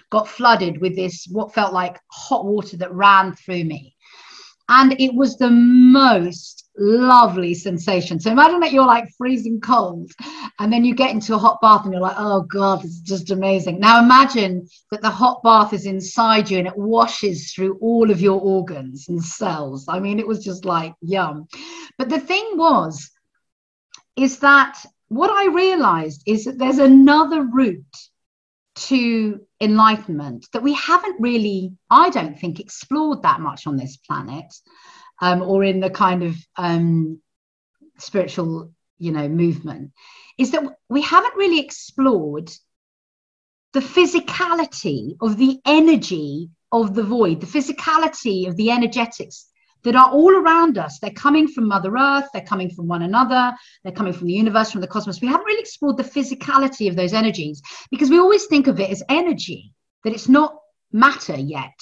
got 0.09 0.27
flooded 0.27 0.79
with 0.79 0.95
this 0.95 1.27
what 1.29 1.53
felt 1.53 1.73
like 1.73 1.99
hot 2.09 2.45
water 2.45 2.77
that 2.77 2.93
ran 2.93 3.35
through 3.35 3.63
me. 3.63 3.95
And 4.69 4.99
it 4.99 5.13
was 5.13 5.37
the 5.37 5.49
most 5.49 6.68
lovely 6.79 7.53
sensation. 7.53 8.19
So 8.19 8.31
imagine 8.31 8.59
that 8.61 8.71
you're 8.71 8.85
like 8.85 9.09
freezing 9.17 9.59
cold 9.59 10.11
and 10.59 10.71
then 10.71 10.85
you 10.85 10.95
get 10.95 11.11
into 11.11 11.35
a 11.35 11.37
hot 11.37 11.59
bath 11.61 11.83
and 11.83 11.93
you're 11.93 12.01
like, 12.01 12.15
oh 12.17 12.41
God, 12.41 12.83
it's 12.83 12.99
just 12.99 13.31
amazing. 13.31 13.79
Now 13.79 14.01
imagine 14.01 14.67
that 14.91 15.01
the 15.01 15.09
hot 15.09 15.43
bath 15.43 15.73
is 15.73 15.85
inside 15.85 16.49
you 16.49 16.57
and 16.57 16.67
it 16.67 16.77
washes 16.77 17.51
through 17.51 17.77
all 17.81 18.09
of 18.09 18.21
your 18.21 18.39
organs 18.39 19.09
and 19.09 19.23
cells. 19.23 19.85
I 19.87 19.99
mean, 19.99 20.19
it 20.19 20.27
was 20.27 20.43
just 20.43 20.65
like 20.65 20.93
yum. 21.01 21.47
But 21.97 22.09
the 22.09 22.19
thing 22.19 22.51
was, 22.55 23.11
is 24.15 24.39
that 24.39 24.83
what 25.09 25.31
I 25.31 25.53
realized 25.53 26.23
is 26.25 26.45
that 26.45 26.57
there's 26.57 26.77
another 26.77 27.43
route 27.43 27.83
to 28.75 29.41
enlightenment 29.59 30.47
that 30.53 30.63
we 30.63 30.73
haven't 30.73 31.19
really, 31.19 31.73
I 31.89 32.09
don't 32.09 32.39
think, 32.39 32.59
explored 32.59 33.23
that 33.23 33.41
much 33.41 33.67
on 33.67 33.75
this 33.75 33.97
planet 33.97 34.53
um, 35.21 35.41
or 35.41 35.63
in 35.63 35.79
the 35.79 35.89
kind 35.89 36.23
of 36.23 36.35
um, 36.55 37.21
spiritual, 37.97 38.71
you 38.97 39.11
know, 39.11 39.27
movement, 39.27 39.91
is 40.37 40.51
that 40.51 40.63
we 40.89 41.01
haven't 41.01 41.35
really 41.35 41.59
explored 41.59 42.51
the 43.73 43.79
physicality 43.79 45.15
of 45.21 45.37
the 45.37 45.59
energy 45.65 46.49
of 46.71 46.95
the 46.95 47.03
void, 47.03 47.41
the 47.41 47.47
physicality 47.47 48.47
of 48.47 48.55
the 48.55 48.71
energetics 48.71 49.47
that 49.83 49.95
are 49.95 50.09
all 50.09 50.31
around 50.35 50.77
us. 50.77 50.99
They're 50.99 51.11
coming 51.11 51.47
from 51.47 51.67
Mother 51.67 51.95
Earth, 51.97 52.27
they're 52.33 52.41
coming 52.41 52.69
from 52.69 52.87
one 52.87 53.03
another, 53.03 53.55
they're 53.83 53.93
coming 53.93 54.13
from 54.13 54.27
the 54.27 54.33
universe, 54.33 54.71
from 54.71 54.81
the 54.81 54.87
cosmos. 54.87 55.21
We 55.21 55.27
haven't 55.27 55.45
really 55.45 55.61
explored 55.61 55.97
the 55.97 56.03
physicality 56.03 56.89
of 56.89 56.95
those 56.95 57.13
energies 57.13 57.61
because 57.91 58.09
we 58.09 58.19
always 58.19 58.45
think 58.45 58.67
of 58.67 58.79
it 58.79 58.89
as 58.89 59.03
energy, 59.09 59.73
that 60.03 60.13
it's 60.13 60.29
not 60.29 60.55
matter 60.91 61.35
yet. 61.35 61.79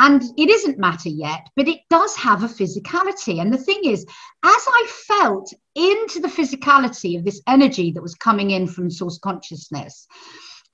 And 0.00 0.22
it 0.36 0.48
isn't 0.48 0.78
matter 0.78 1.08
yet, 1.08 1.48
but 1.56 1.66
it 1.66 1.80
does 1.90 2.14
have 2.16 2.44
a 2.44 2.48
physicality. 2.48 3.40
And 3.40 3.52
the 3.52 3.58
thing 3.58 3.80
is, 3.84 4.04
as 4.04 4.66
I 4.68 4.86
felt 4.88 5.52
into 5.74 6.20
the 6.20 6.28
physicality 6.28 7.18
of 7.18 7.24
this 7.24 7.42
energy 7.48 7.90
that 7.92 8.02
was 8.02 8.14
coming 8.14 8.52
in 8.52 8.68
from 8.68 8.90
source 8.90 9.18
consciousness, 9.18 10.06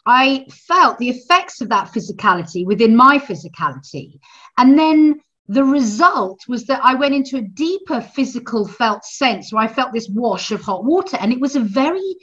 I 0.07 0.47
felt 0.51 0.99
the 0.99 1.09
effects 1.09 1.63
of 1.63 1.71
that 1.71 1.93
physicality 1.93 2.67
within 2.67 2.95
my 2.95 3.19
physicality. 3.19 4.19
And 4.59 4.79
then 4.79 5.21
the 5.49 5.65
result 5.65 6.41
was 6.47 6.67
that 6.67 6.85
I 6.85 6.95
went 6.95 7.15
into 7.15 7.39
a 7.39 7.43
deeper 7.43 8.03
physical 8.03 8.67
felt 8.69 9.05
sense 9.05 9.53
where 9.53 9.63
I 9.63 9.69
felt 9.69 9.93
this 9.93 10.09
wash 10.09 10.51
of 10.53 10.61
hot 10.61 10.85
water. 10.85 11.17
And 11.19 11.33
it 11.33 11.41
was 11.41 11.57
a 11.57 11.61
very 11.61 12.17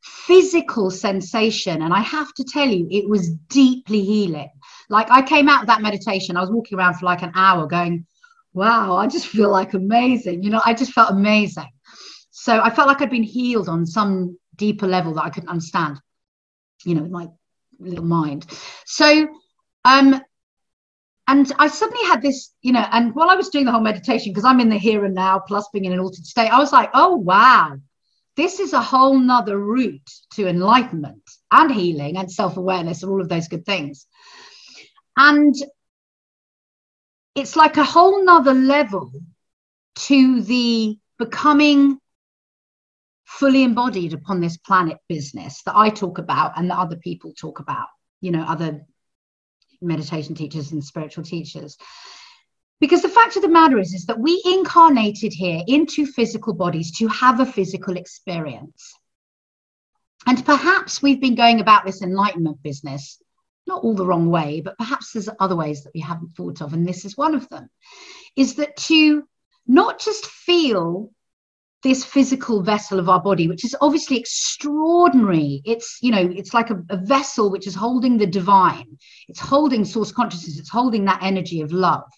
physical 0.00 0.90
sensation. 0.90 1.82
And 1.82 1.92
I 1.92 2.00
have 2.00 2.32
to 2.34 2.44
tell 2.44 2.68
you, 2.68 2.86
it 2.90 3.08
was 3.08 3.30
deeply 3.30 4.02
healing. 4.02 4.50
Like 4.88 5.10
I 5.10 5.22
came 5.22 5.48
out 5.48 5.62
of 5.62 5.66
that 5.68 5.82
meditation, 5.82 6.36
I 6.36 6.40
was 6.40 6.50
walking 6.50 6.78
around 6.78 6.94
for 6.94 7.06
like 7.06 7.22
an 7.22 7.32
hour 7.34 7.66
going, 7.66 8.06
wow, 8.52 8.96
I 8.96 9.06
just 9.06 9.26
feel 9.26 9.50
like 9.50 9.74
amazing. 9.74 10.42
You 10.42 10.50
know, 10.50 10.62
I 10.64 10.74
just 10.74 10.92
felt 10.92 11.10
amazing. 11.10 11.70
So 12.30 12.60
I 12.60 12.70
felt 12.70 12.88
like 12.88 13.02
I'd 13.02 13.10
been 13.10 13.22
healed 13.22 13.68
on 13.68 13.86
some 13.86 14.38
deeper 14.56 14.86
level 14.86 15.14
that 15.14 15.24
I 15.24 15.30
couldn't 15.30 15.48
understand, 15.48 16.00
you 16.84 16.94
know, 16.94 17.06
my 17.06 17.28
little 17.78 18.04
mind. 18.04 18.46
So, 18.84 19.28
um, 19.84 20.20
and 21.28 21.52
I 21.58 21.66
suddenly 21.66 22.04
had 22.06 22.22
this, 22.22 22.52
you 22.62 22.72
know, 22.72 22.86
and 22.92 23.14
while 23.14 23.30
I 23.30 23.34
was 23.34 23.48
doing 23.48 23.64
the 23.64 23.72
whole 23.72 23.80
meditation, 23.80 24.32
because 24.32 24.44
I'm 24.44 24.60
in 24.60 24.68
the 24.68 24.78
here 24.78 25.04
and 25.04 25.14
now, 25.14 25.40
plus 25.40 25.68
being 25.72 25.84
in 25.84 25.92
an 25.92 25.98
altered 25.98 26.24
state, 26.24 26.52
I 26.52 26.58
was 26.58 26.72
like, 26.72 26.90
oh, 26.94 27.16
wow, 27.16 27.76
this 28.36 28.60
is 28.60 28.72
a 28.72 28.80
whole 28.80 29.18
nother 29.18 29.58
route 29.58 30.10
to 30.34 30.46
enlightenment 30.46 31.22
and 31.50 31.72
healing 31.72 32.16
and 32.16 32.30
self 32.30 32.56
awareness 32.56 33.02
and 33.02 33.10
all 33.10 33.20
of 33.20 33.28
those 33.28 33.48
good 33.48 33.66
things. 33.66 34.06
And 35.16 35.54
it's 37.34 37.56
like 37.56 37.76
a 37.76 37.84
whole 37.84 38.24
nother 38.24 38.54
level 38.54 39.12
to 39.96 40.42
the 40.42 40.98
becoming 41.18 41.98
fully 43.24 43.64
embodied 43.64 44.14
upon 44.14 44.40
this 44.40 44.56
planet 44.56 44.98
business 45.08 45.62
that 45.64 45.76
I 45.76 45.90
talk 45.90 46.18
about 46.18 46.52
and 46.56 46.70
that 46.70 46.78
other 46.78 46.96
people 46.96 47.32
talk 47.32 47.58
about, 47.58 47.88
you 48.20 48.30
know, 48.30 48.42
other 48.42 48.82
meditation 49.80 50.34
teachers 50.34 50.72
and 50.72 50.84
spiritual 50.84 51.24
teachers. 51.24 51.76
Because 52.78 53.02
the 53.02 53.08
fact 53.08 53.36
of 53.36 53.42
the 53.42 53.48
matter 53.48 53.78
is, 53.78 53.94
is 53.94 54.06
that 54.06 54.20
we 54.20 54.42
incarnated 54.44 55.32
here 55.32 55.62
into 55.66 56.06
physical 56.06 56.52
bodies 56.52 56.96
to 56.98 57.08
have 57.08 57.40
a 57.40 57.46
physical 57.46 57.96
experience. 57.96 58.94
And 60.26 60.44
perhaps 60.44 61.02
we've 61.02 61.20
been 61.20 61.34
going 61.34 61.60
about 61.60 61.84
this 61.84 62.02
enlightenment 62.02 62.62
business 62.62 63.18
not 63.66 63.82
all 63.82 63.94
the 63.94 64.06
wrong 64.06 64.30
way, 64.30 64.60
but 64.60 64.78
perhaps 64.78 65.12
there's 65.12 65.28
other 65.40 65.56
ways 65.56 65.84
that 65.84 65.94
we 65.94 66.00
haven't 66.00 66.34
thought 66.36 66.60
of, 66.60 66.72
and 66.72 66.86
this 66.86 67.04
is 67.04 67.16
one 67.16 67.34
of 67.34 67.48
them, 67.48 67.68
is 68.36 68.54
that 68.56 68.76
to 68.76 69.24
not 69.66 69.98
just 69.98 70.26
feel 70.26 71.10
this 71.82 72.04
physical 72.04 72.62
vessel 72.62 72.98
of 72.98 73.08
our 73.08 73.20
body, 73.20 73.48
which 73.48 73.64
is 73.64 73.76
obviously 73.80 74.18
extraordinary. 74.18 75.62
It's, 75.64 75.98
you 76.02 76.10
know, 76.10 76.28
it's 76.34 76.54
like 76.54 76.70
a, 76.70 76.82
a, 76.90 76.96
vessel 76.96 77.50
which 77.50 77.66
is 77.66 77.74
holding 77.74 78.18
the 78.18 78.26
divine, 78.26 78.98
it's 79.28 79.38
holding 79.38 79.84
source 79.84 80.10
consciousness, 80.10 80.58
it's 80.58 80.70
holding 80.70 81.04
that 81.04 81.22
energy 81.22 81.60
of 81.60 81.72
love. 81.72 82.10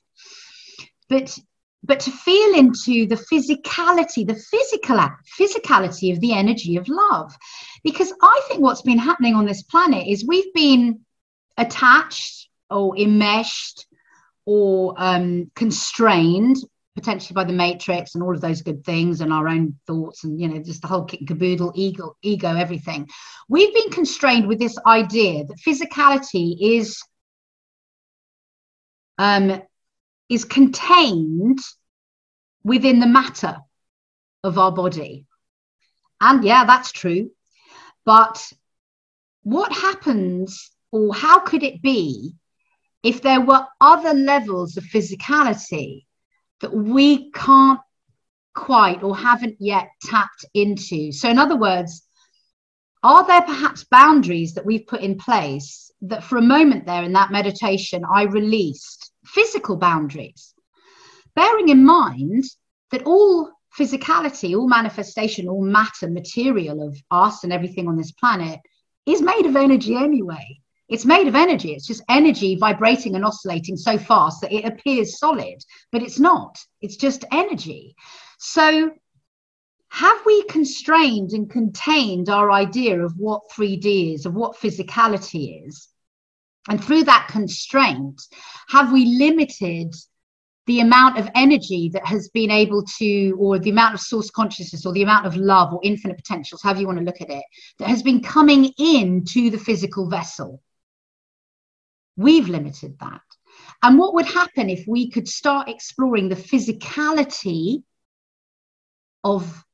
But 1.08 1.38
but 1.84 2.00
to 2.00 2.10
feel 2.10 2.58
into 2.58 3.06
the 3.06 3.14
physicality, 3.14 4.26
the 4.26 4.34
physical 4.34 4.98
physicality 5.38 6.12
of 6.12 6.20
the 6.20 6.32
energy 6.32 6.76
of 6.76 6.88
love. 6.88 7.36
Because 7.84 8.12
I 8.20 8.42
think 8.48 8.60
what's 8.60 8.82
been 8.82 8.98
happening 8.98 9.34
on 9.34 9.46
this 9.46 9.62
planet 9.62 10.06
is 10.06 10.26
we've 10.26 10.52
been 10.54 11.00
attached 11.58 12.48
or 12.70 12.96
enmeshed 12.96 13.86
or 14.46 14.94
um, 14.96 15.50
constrained 15.54 16.56
potentially 16.98 17.34
by 17.34 17.44
the 17.44 17.52
matrix 17.52 18.14
and 18.14 18.24
all 18.24 18.34
of 18.34 18.40
those 18.40 18.62
good 18.62 18.84
things 18.84 19.20
and 19.20 19.32
our 19.32 19.46
own 19.46 19.76
thoughts 19.86 20.24
and 20.24 20.40
you 20.40 20.48
know 20.48 20.58
just 20.58 20.82
the 20.82 20.88
whole 20.88 21.04
kit 21.04 21.20
and 21.20 21.28
caboodle 21.28 21.72
ego 21.74 22.16
ego 22.22 22.56
everything. 22.56 23.06
We've 23.48 23.72
been 23.72 23.90
constrained 23.90 24.48
with 24.48 24.58
this 24.58 24.76
idea 24.84 25.44
that 25.44 25.58
physicality 25.58 26.56
is 26.60 27.00
um 29.18 29.62
is 30.28 30.44
contained 30.44 31.60
within 32.64 32.98
the 32.98 33.06
matter 33.06 33.58
of 34.42 34.58
our 34.58 34.72
body. 34.72 35.26
And 36.20 36.42
yeah 36.42 36.64
that's 36.64 36.90
true. 36.90 37.30
But 38.04 38.52
what 39.42 39.72
happens 39.72 40.70
or 40.92 41.14
how 41.14 41.40
could 41.40 41.62
it 41.62 41.82
be 41.82 42.34
if 43.02 43.22
there 43.22 43.40
were 43.40 43.66
other 43.80 44.14
levels 44.14 44.76
of 44.76 44.84
physicality 44.84 46.04
that 46.60 46.74
we 46.74 47.30
can't 47.30 47.80
quite 48.58 49.04
or 49.04 49.16
haven't 49.16 49.56
yet 49.60 49.88
tapped 50.02 50.44
into. 50.52 51.12
So, 51.12 51.30
in 51.30 51.38
other 51.38 51.56
words, 51.56 52.02
are 53.04 53.24
there 53.24 53.42
perhaps 53.42 53.84
boundaries 53.84 54.54
that 54.54 54.66
we've 54.66 54.86
put 54.86 55.00
in 55.00 55.16
place 55.16 55.92
that 56.02 56.24
for 56.24 56.38
a 56.38 56.42
moment 56.42 56.84
there 56.84 57.04
in 57.04 57.12
that 57.12 57.30
meditation 57.30 58.02
I 58.04 58.24
released 58.24 59.12
physical 59.24 59.76
boundaries, 59.76 60.54
bearing 61.36 61.68
in 61.68 61.84
mind 61.84 62.44
that 62.90 63.04
all 63.04 63.52
physicality, 63.78 64.56
all 64.56 64.68
manifestation, 64.68 65.48
all 65.48 65.62
matter, 65.62 66.08
material 66.08 66.82
of 66.82 66.96
us 67.12 67.44
and 67.44 67.52
everything 67.52 67.86
on 67.86 67.96
this 67.96 68.12
planet 68.12 68.58
is 69.06 69.22
made 69.22 69.46
of 69.46 69.54
energy 69.54 69.94
anyway. 69.94 70.60
It's 70.88 71.04
made 71.04 71.28
of 71.28 71.34
energy. 71.34 71.72
It's 71.72 71.86
just 71.86 72.02
energy 72.08 72.56
vibrating 72.56 73.14
and 73.14 73.24
oscillating 73.24 73.76
so 73.76 73.98
fast 73.98 74.40
that 74.40 74.52
it 74.52 74.64
appears 74.64 75.18
solid, 75.18 75.62
but 75.92 76.02
it's 76.02 76.18
not. 76.18 76.58
It's 76.80 76.96
just 76.96 77.24
energy. 77.30 77.94
So, 78.38 78.90
have 79.90 80.18
we 80.26 80.44
constrained 80.44 81.32
and 81.32 81.50
contained 81.50 82.28
our 82.28 82.50
idea 82.50 83.02
of 83.02 83.16
what 83.16 83.50
3D 83.50 84.14
is, 84.14 84.26
of 84.26 84.34
what 84.34 84.56
physicality 84.56 85.66
is? 85.66 85.88
And 86.68 86.82
through 86.82 87.04
that 87.04 87.28
constraint, 87.30 88.20
have 88.68 88.92
we 88.92 89.16
limited 89.18 89.94
the 90.66 90.80
amount 90.80 91.18
of 91.18 91.30
energy 91.34 91.88
that 91.94 92.06
has 92.06 92.28
been 92.28 92.50
able 92.50 92.84
to, 92.98 93.30
or 93.38 93.58
the 93.58 93.70
amount 93.70 93.94
of 93.94 94.00
source 94.00 94.30
consciousness, 94.30 94.84
or 94.84 94.92
the 94.92 95.02
amount 95.02 95.26
of 95.26 95.36
love, 95.36 95.72
or 95.72 95.80
infinite 95.82 96.16
potentials, 96.16 96.60
however 96.62 96.80
you 96.80 96.86
want 96.86 96.98
to 96.98 97.04
look 97.04 97.22
at 97.22 97.30
it, 97.30 97.44
that 97.78 97.88
has 97.88 98.02
been 98.02 98.22
coming 98.22 98.66
into 98.78 99.48
the 99.48 99.58
physical 99.58 100.10
vessel? 100.10 100.62
We've 102.18 102.48
limited 102.48 102.98
that. 102.98 103.22
And 103.80 103.96
what 103.96 104.12
would 104.14 104.26
happen 104.26 104.68
if 104.68 104.86
we 104.88 105.08
could 105.08 105.28
start 105.28 105.68
exploring 105.68 106.28
the 106.28 106.34
physicality 106.34 107.84
of 109.22 109.64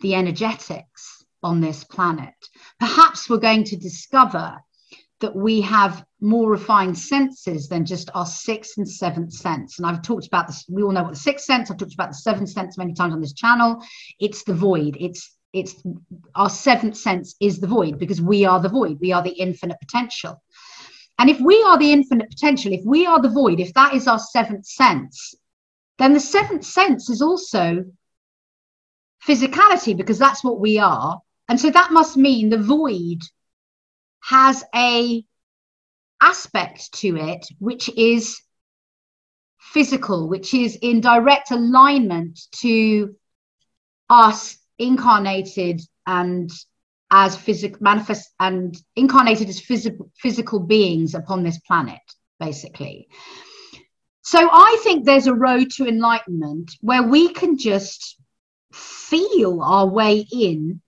the 0.00 0.14
energetics 0.14 1.22
on 1.42 1.60
this 1.60 1.84
planet? 1.84 2.34
Perhaps 2.80 3.28
we're 3.28 3.36
going 3.36 3.64
to 3.64 3.76
discover 3.76 4.56
that 5.20 5.36
we 5.36 5.60
have 5.60 6.06
more 6.22 6.50
refined 6.50 6.98
senses 6.98 7.68
than 7.68 7.84
just 7.84 8.08
our 8.14 8.26
sixth 8.26 8.78
and 8.78 8.88
seventh 8.88 9.34
sense. 9.34 9.78
And 9.78 9.86
I've 9.86 10.02
talked 10.02 10.26
about 10.26 10.46
this, 10.46 10.64
we 10.70 10.82
all 10.82 10.92
know 10.92 11.02
what 11.02 11.12
the 11.12 11.20
sixth 11.20 11.44
sense, 11.44 11.70
I've 11.70 11.76
talked 11.76 11.94
about 11.94 12.10
the 12.10 12.14
seventh 12.14 12.48
sense 12.48 12.78
many 12.78 12.94
times 12.94 13.12
on 13.12 13.20
this 13.20 13.34
channel. 13.34 13.82
It's 14.18 14.42
the 14.44 14.54
void. 14.54 14.96
It's 14.98 15.36
it's 15.52 15.82
our 16.34 16.50
seventh 16.50 16.96
sense 16.96 17.34
is 17.40 17.60
the 17.60 17.66
void 17.66 17.98
because 17.98 18.20
we 18.20 18.44
are 18.44 18.60
the 18.60 18.68
void, 18.68 18.98
we 19.00 19.12
are 19.12 19.22
the 19.22 19.30
infinite 19.30 19.78
potential. 19.80 20.42
And 21.18 21.30
if 21.30 21.40
we 21.40 21.62
are 21.62 21.78
the 21.78 21.92
infinite 21.92 22.30
potential, 22.30 22.72
if 22.72 22.84
we 22.84 23.06
are 23.06 23.20
the 23.20 23.28
void, 23.28 23.60
if 23.60 23.72
that 23.74 23.94
is 23.94 24.06
our 24.06 24.18
seventh 24.18 24.66
sense, 24.66 25.34
then 25.98 26.12
the 26.12 26.20
seventh 26.20 26.64
sense 26.64 27.08
is 27.08 27.22
also 27.22 27.84
physicality 29.26 29.96
because 29.96 30.18
that's 30.18 30.44
what 30.44 30.60
we 30.60 30.78
are. 30.78 31.20
And 31.48 31.58
so 31.58 31.70
that 31.70 31.92
must 31.92 32.16
mean 32.16 32.50
the 32.50 32.58
void 32.58 33.22
has 34.20 34.64
a 34.74 35.24
aspect 36.20 36.92
to 36.92 37.16
it 37.16 37.46
which 37.58 37.88
is 37.96 38.40
physical, 39.58 40.28
which 40.28 40.54
is 40.54 40.76
in 40.80 41.00
direct 41.00 41.50
alignment 41.50 42.38
to 42.60 43.14
us 44.08 44.56
incarnated 44.78 45.80
and 46.06 46.50
as 47.10 47.36
physical 47.36 47.78
manifest 47.80 48.32
and 48.40 48.76
incarnated 48.96 49.48
as 49.48 49.60
physical 49.60 50.10
physical 50.16 50.58
beings 50.58 51.14
upon 51.14 51.42
this 51.42 51.58
planet 51.60 52.00
basically. 52.40 53.08
So 54.22 54.48
i 54.50 54.78
think 54.82 55.04
there's 55.04 55.28
a 55.28 55.34
road 55.34 55.70
to 55.72 55.86
enlightenment 55.86 56.72
where 56.80 57.02
we 57.02 57.32
can 57.32 57.56
just 57.56 58.18
feel 58.72 59.62
our 59.62 59.86
way 59.86 60.26
in 60.32 60.80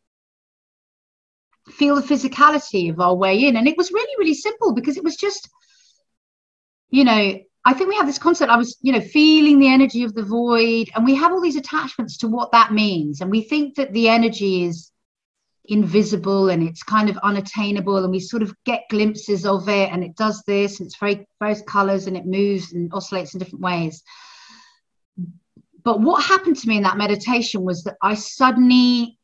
feel 1.70 1.96
the 1.96 2.02
physicality 2.02 2.90
of 2.90 2.98
our 2.98 3.14
way 3.14 3.44
in. 3.44 3.57
And 3.57 3.68
it 3.68 3.76
was 3.76 3.92
really 3.92 4.14
really 4.18 4.35
simple 4.35 4.72
because 4.72 4.96
it 4.96 5.04
was 5.04 5.16
just 5.16 5.48
you 6.90 7.04
know 7.04 7.38
i 7.64 7.74
think 7.74 7.90
we 7.90 7.96
have 7.96 8.07
this 8.07 8.18
concept. 8.18 8.50
I 8.50 8.57
was 8.57 8.76
you 8.83 8.92
know 8.92 9.00
feeling 9.00 9.61
the 9.61 9.68
energy 9.68 10.02
of 10.02 10.14
the 10.14 10.24
void 10.24 10.90
and 10.96 11.04
we 11.04 11.14
have 11.14 11.31
all 11.31 11.40
these 11.40 11.57
attachments 11.57 12.16
to 12.18 12.28
what 12.28 12.50
that 12.52 12.72
means. 12.72 13.20
And 13.20 13.31
we 13.31 13.42
think 13.42 13.76
that 13.76 13.92
the 13.92 14.09
energy 14.09 14.64
is 14.64 14.90
invisible 15.68 16.48
and 16.48 16.62
it's 16.62 16.83
kind 16.83 17.11
of 17.11 17.18
unattainable 17.18 17.98
and 17.98 18.11
we 18.11 18.20
sort 18.20 18.42
of 18.42 18.54
get 18.64 18.88
glimpses 18.90 19.44
of 19.44 19.68
it 19.68 19.92
and 19.92 20.02
it 20.02 20.16
does 20.16 20.42
this 20.46 20.81
and 20.81 20.87
it's 20.87 20.98
very 20.98 21.26
various 21.40 21.62
colors 21.62 22.07
and 22.07 22.16
it 22.16 22.26
moves 22.26 22.72
and 22.72 22.92
oscillates 22.92 23.35
in 23.35 23.38
different 23.38 23.62
ways. 23.62 24.02
But 25.85 26.00
what 26.00 26.24
happened 26.24 26.57
to 26.57 26.68
me 26.68 26.78
in 26.78 26.83
that 26.83 26.96
meditation 26.96 27.62
was 27.62 27.85
that 27.85 27.96
i 28.02 28.14
suddenly 28.14 29.18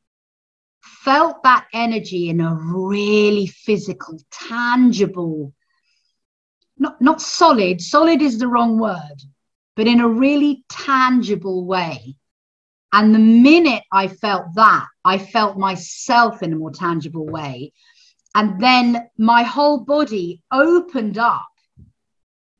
felt 0.83 1.43
that 1.43 1.67
energy 1.73 2.29
in 2.29 2.41
a 2.41 2.55
really 2.55 3.47
physical 3.47 4.19
tangible 4.31 5.53
not 6.79 7.01
not 7.01 7.21
solid 7.21 7.81
solid 7.81 8.21
is 8.21 8.39
the 8.39 8.49
wrong 8.49 8.79
word 8.79 9.23
but 9.77 9.87
in 9.87 10.01
a 10.01 10.09
really 10.09 10.65
tangible 10.69 11.65
way 11.65 12.17
and 12.95 13.13
the 13.13 13.19
minute 13.19 13.83
I 13.91 14.07
felt 14.07 14.55
that, 14.55 14.87
I 15.05 15.19
felt 15.19 15.59
myself 15.59 16.45
in 16.45 16.53
a 16.53 16.57
more 16.57 16.71
tangible 16.71 17.27
way. 17.27 17.73
And 18.37 18.61
then 18.61 19.09
my 19.19 19.43
whole 19.43 19.81
body 19.81 20.43
opened 20.53 21.19
up 21.19 21.49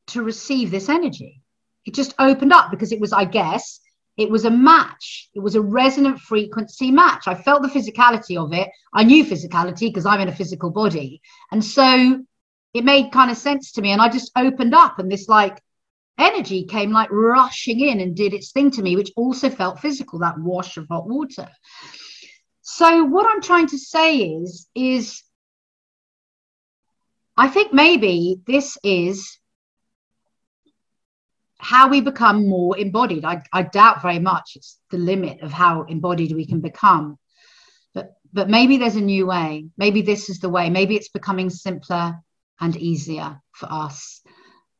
to 0.09 0.25
receive 0.25 0.73
this 0.73 0.89
energy. 0.89 1.41
It 1.87 1.95
just 1.95 2.15
opened 2.19 2.53
up 2.53 2.73
because 2.73 2.91
it 2.91 2.99
was, 2.99 3.13
I 3.13 3.27
guess, 3.27 3.79
it 4.17 4.29
was 4.29 4.45
a 4.45 4.51
match. 4.51 5.29
It 5.35 5.41
was 5.41 5.55
a 5.55 5.61
resonant 5.61 6.19
frequency 6.19 6.91
match. 6.91 7.29
I 7.29 7.37
felt 7.37 7.63
the 7.63 7.69
physicality 7.69 8.37
of 8.37 8.53
it. 8.53 8.69
I 8.93 9.05
knew 9.05 9.25
physicality 9.25 9.89
because 9.89 10.05
I'm 10.05 10.21
in 10.21 10.29
a 10.29 10.35
physical 10.35 10.71
body. 10.71 11.23
And 11.53 11.65
so 11.65 12.25
it 12.75 12.85
made 12.85 13.13
kind 13.13 13.31
of 13.31 13.37
sense 13.37 13.71
to 13.73 13.83
me. 13.83 13.93
And 13.93 14.03
I 14.03 14.09
just 14.09 14.33
opened 14.35 14.75
up 14.75 14.99
and 14.99 15.13
this 15.13 15.29
like 15.29 15.63
energy 16.19 16.65
came 16.65 16.93
like 16.93 17.11
rushing 17.11 17.81
in 17.81 18.01
and 18.01 18.17
did 18.17 18.35
its 18.35 18.53
thing 18.53 18.71
to 18.73 18.83
me, 18.83 18.97
which 18.97 19.13
also 19.17 19.51
felt 19.51 19.81
physical, 19.81 20.21
that 20.21 20.39
wash 20.39 20.77
of 20.77 20.87
hot 20.89 21.09
water. 21.09 21.49
So 22.63 23.05
what 23.05 23.27
I'm 23.29 23.43
trying 23.43 23.69
to 23.69 23.79
say 23.79 24.19
is, 24.19 24.69
is 24.75 25.23
I 27.37 27.49
think 27.49 27.73
maybe 27.73 28.41
this 28.47 28.79
is 28.83 29.39
how 31.59 31.89
we 31.89 32.01
become 32.01 32.49
more 32.49 32.79
embodied. 32.79 33.25
I, 33.25 33.43
I 33.53 33.63
doubt 33.63 34.03
very 34.03 34.19
much 34.19 34.53
it's 34.57 34.79
the 34.91 34.99
limit 34.99 35.41
of 35.41 35.53
how 35.53 35.83
embodied 35.83 36.33
we 36.33 36.47
can 36.47 36.61
become. 36.61 37.19
But 37.95 38.13
but 38.33 38.49
maybe 38.51 38.77
there's 38.77 38.97
a 38.97 39.01
new 39.01 39.27
way. 39.27 39.67
Maybe 39.77 40.03
this 40.03 40.29
is 40.29 40.41
the 40.41 40.49
way. 40.49 40.69
Maybe 40.69 40.97
it's 40.97 41.09
becoming 41.09 41.51
simpler 41.51 42.21
and 42.61 42.77
easier 42.77 43.41
for 43.53 43.67
us 43.71 44.24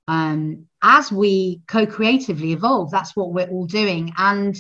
um, 0.09 0.67
as 0.83 1.11
we 1.11 1.63
co-creatively 1.67 2.53
evolve 2.53 2.91
that's 2.91 3.17
what 3.17 3.33
we're 3.33 3.49
all 3.49 3.67
doing. 3.67 4.13
And 4.17 4.55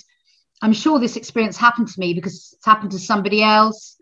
i'm 0.63 0.73
sure 0.73 0.99
this 0.99 1.17
experience 1.17 1.57
happened 1.57 1.89
to 1.89 2.01
me 2.01 2.15
because 2.15 2.53
it's 2.55 2.65
happened 2.65 2.93
to 2.93 2.99
somebody 2.99 3.43
else 3.43 3.97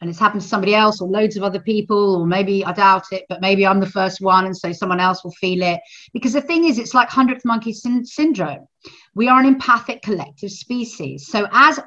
and 0.00 0.08
it's 0.08 0.18
happened 0.18 0.42
to 0.42 0.48
somebody 0.48 0.74
else 0.74 1.00
or 1.00 1.08
loads 1.08 1.36
of 1.36 1.42
other 1.42 1.60
people 1.60 2.16
or 2.16 2.26
maybe 2.26 2.64
i 2.64 2.72
doubt 2.72 3.04
it 3.12 3.24
but 3.28 3.40
maybe 3.40 3.66
i'm 3.66 3.80
the 3.80 3.86
first 3.86 4.20
one 4.20 4.46
and 4.46 4.56
so 4.56 4.72
someone 4.72 5.00
else 5.00 5.24
will 5.24 5.32
feel 5.32 5.62
it. 5.62 5.80
Because 6.12 6.32
the 6.32 6.40
thing 6.40 6.64
is 6.64 6.78
it's 6.78 6.94
like 6.94 7.08
100th 7.08 7.44
monkey 7.44 7.72
sy- 7.72 8.02
syndrome. 8.04 8.66
We 9.14 9.28
are 9.28 9.40
an 9.40 9.46
empathic 9.46 10.02
collective 10.02 10.50
species. 10.50 11.26
So 11.28 11.46
as 11.52 11.80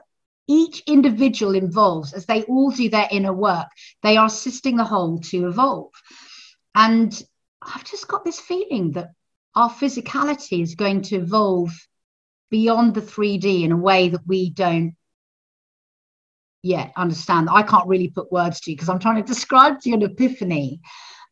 each 0.47 0.83
individual 0.87 1.55
evolves 1.55 2.13
as 2.13 2.25
they 2.25 2.43
all 2.43 2.71
do 2.71 2.89
their 2.89 3.07
inner 3.11 3.33
work 3.33 3.67
they 4.03 4.17
are 4.17 4.25
assisting 4.25 4.75
the 4.77 4.83
whole 4.83 5.19
to 5.19 5.47
evolve. 5.47 5.91
And 6.75 7.21
I've 7.61 7.83
just 7.83 8.07
got 8.07 8.25
this 8.25 8.39
feeling 8.39 8.91
that 8.91 9.11
our 9.55 9.69
physicality 9.69 10.61
is 10.61 10.75
going 10.75 11.01
to 11.03 11.17
evolve 11.17 11.71
beyond 12.49 12.95
the 12.95 13.01
3D 13.01 13.63
in 13.63 13.71
a 13.71 13.77
way 13.77 14.09
that 14.09 14.25
we 14.25 14.49
don't 14.49 14.95
yet 16.63 16.91
understand. 16.95 17.49
I 17.51 17.63
can't 17.63 17.87
really 17.87 18.09
put 18.09 18.31
words 18.31 18.61
to 18.61 18.71
you 18.71 18.77
because 18.77 18.89
I'm 18.89 18.99
trying 18.99 19.23
to 19.23 19.27
describe 19.33 19.79
to 19.81 19.89
you 19.89 19.95
an 19.95 20.03
epiphany, 20.03 20.81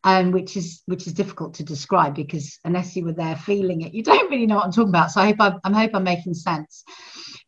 um, 0.04 0.32
which 0.32 0.56
is 0.58 0.82
which 0.86 1.08
is 1.08 1.14
difficult 1.14 1.56
to 1.56 1.64
describe 1.64 2.16
because 2.16 2.60
unless 2.64 2.96
you 2.96 3.06
were 3.06 3.14
there 3.14 3.36
feeling 3.36 3.82
it, 3.82 3.94
you 3.94 4.04
don't 4.12 4.30
really 4.30 4.48
know 4.48 4.56
what 4.56 4.66
I'm 4.66 4.72
talking 4.72 4.90
about. 4.90 5.12
So 5.12 5.22
I 5.22 5.28
hope 5.28 5.60
I'm, 5.64 5.76
I 5.76 5.82
hope 5.82 5.92
I'm 5.94 6.04
making 6.04 6.34
sense. 6.34 6.84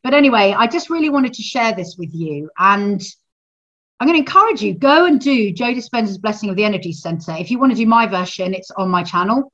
But 0.04 0.14
anyway, 0.14 0.56
I 0.58 0.68
just 0.68 0.90
really 0.90 1.10
wanted 1.10 1.34
to 1.34 1.44
share 1.44 1.74
this 1.74 1.96
with 1.98 2.14
you 2.14 2.50
and. 2.58 3.02
I'm 4.02 4.08
going 4.08 4.16
to 4.16 4.28
encourage 4.28 4.64
you 4.64 4.74
go 4.74 5.06
and 5.06 5.22
do 5.22 5.54
Joe 5.54 5.76
Dispenza's 5.76 6.18
Blessing 6.18 6.50
of 6.50 6.56
the 6.56 6.64
Energy 6.64 6.92
Center. 6.92 7.34
If 7.38 7.52
you 7.52 7.60
want 7.60 7.72
to 7.72 7.78
do 7.78 7.86
my 7.86 8.08
version, 8.08 8.56
it's 8.56 8.72
on 8.72 8.90
my 8.90 9.04
channel. 9.04 9.54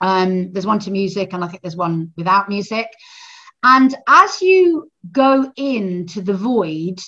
Um, 0.00 0.52
there's 0.52 0.66
one 0.66 0.80
to 0.80 0.90
music, 0.90 1.32
and 1.32 1.44
I 1.44 1.46
think 1.46 1.62
there's 1.62 1.76
one 1.76 2.12
without 2.16 2.48
music. 2.48 2.88
And 3.62 3.94
as 4.08 4.42
you 4.42 4.90
go 5.12 5.52
into 5.54 6.20
the 6.20 6.34
void, 6.34 6.98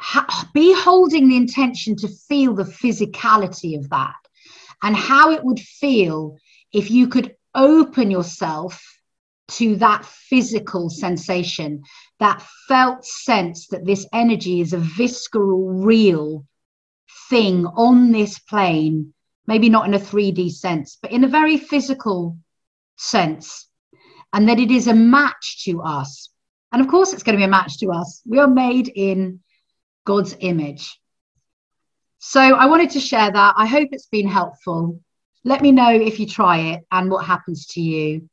ha- 0.00 0.50
be 0.52 0.74
holding 0.74 1.28
the 1.28 1.36
intention 1.36 1.94
to 1.98 2.08
feel 2.08 2.52
the 2.52 2.64
physicality 2.64 3.78
of 3.78 3.88
that 3.90 4.16
and 4.82 4.96
how 4.96 5.30
it 5.30 5.44
would 5.44 5.60
feel 5.60 6.38
if 6.72 6.90
you 6.90 7.06
could 7.06 7.36
open 7.54 8.10
yourself 8.10 8.99
to 9.50 9.76
that 9.76 10.04
physical 10.04 10.90
sensation, 10.90 11.82
that 12.18 12.42
felt 12.68 13.04
sense 13.04 13.68
that 13.68 13.84
this 13.84 14.06
energy 14.12 14.60
is 14.60 14.72
a 14.72 14.78
visceral, 14.78 15.82
real 15.82 16.46
thing 17.28 17.66
on 17.66 18.12
this 18.12 18.38
plane, 18.38 19.12
maybe 19.46 19.68
not 19.68 19.86
in 19.86 19.94
a 19.94 19.98
3D 19.98 20.50
sense, 20.50 20.98
but 21.00 21.10
in 21.10 21.24
a 21.24 21.28
very 21.28 21.56
physical 21.56 22.36
sense, 22.96 23.68
and 24.32 24.48
that 24.48 24.60
it 24.60 24.70
is 24.70 24.86
a 24.86 24.94
match 24.94 25.64
to 25.64 25.82
us. 25.82 26.30
And 26.72 26.80
of 26.80 26.88
course, 26.88 27.12
it's 27.12 27.22
going 27.22 27.34
to 27.34 27.40
be 27.40 27.44
a 27.44 27.48
match 27.48 27.78
to 27.78 27.90
us. 27.90 28.22
We 28.24 28.38
are 28.38 28.48
made 28.48 28.88
in 28.88 29.40
God's 30.04 30.36
image. 30.40 31.00
So 32.18 32.40
I 32.40 32.66
wanted 32.66 32.90
to 32.90 33.00
share 33.00 33.32
that. 33.32 33.54
I 33.56 33.66
hope 33.66 33.88
it's 33.92 34.06
been 34.06 34.28
helpful. 34.28 35.00
Let 35.42 35.62
me 35.62 35.72
know 35.72 35.90
if 35.90 36.20
you 36.20 36.26
try 36.26 36.58
it 36.72 36.86
and 36.92 37.10
what 37.10 37.24
happens 37.24 37.66
to 37.68 37.80
you. 37.80 38.28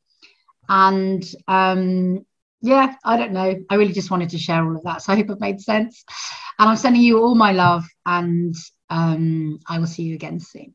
And 0.70 1.24
um, 1.48 2.26
yeah, 2.62 2.96
I 3.04 3.18
don't 3.18 3.34
know. 3.34 3.56
I 3.70 3.76
really 3.76 3.94
just 3.94 4.12
wanted 4.12 4.30
to 4.32 4.38
share 4.38 4.64
all 4.64 4.76
of 4.76 4.84
that. 4.84 5.02
So 5.02 5.14
I 5.14 5.16
hope 5.16 5.30
it 5.30 5.40
made 5.40 5.62
sense. 5.62 6.04
And 6.60 6.70
I'm 6.70 6.78
sending 6.78 7.02
you 7.02 7.20
all 7.20 7.36
my 7.36 7.52
love, 7.52 7.86
and 8.06 8.56
um, 8.90 9.60
I 9.68 9.80
will 9.80 9.88
see 9.88 10.04
you 10.04 10.16
again 10.16 10.40
soon. 10.40 10.74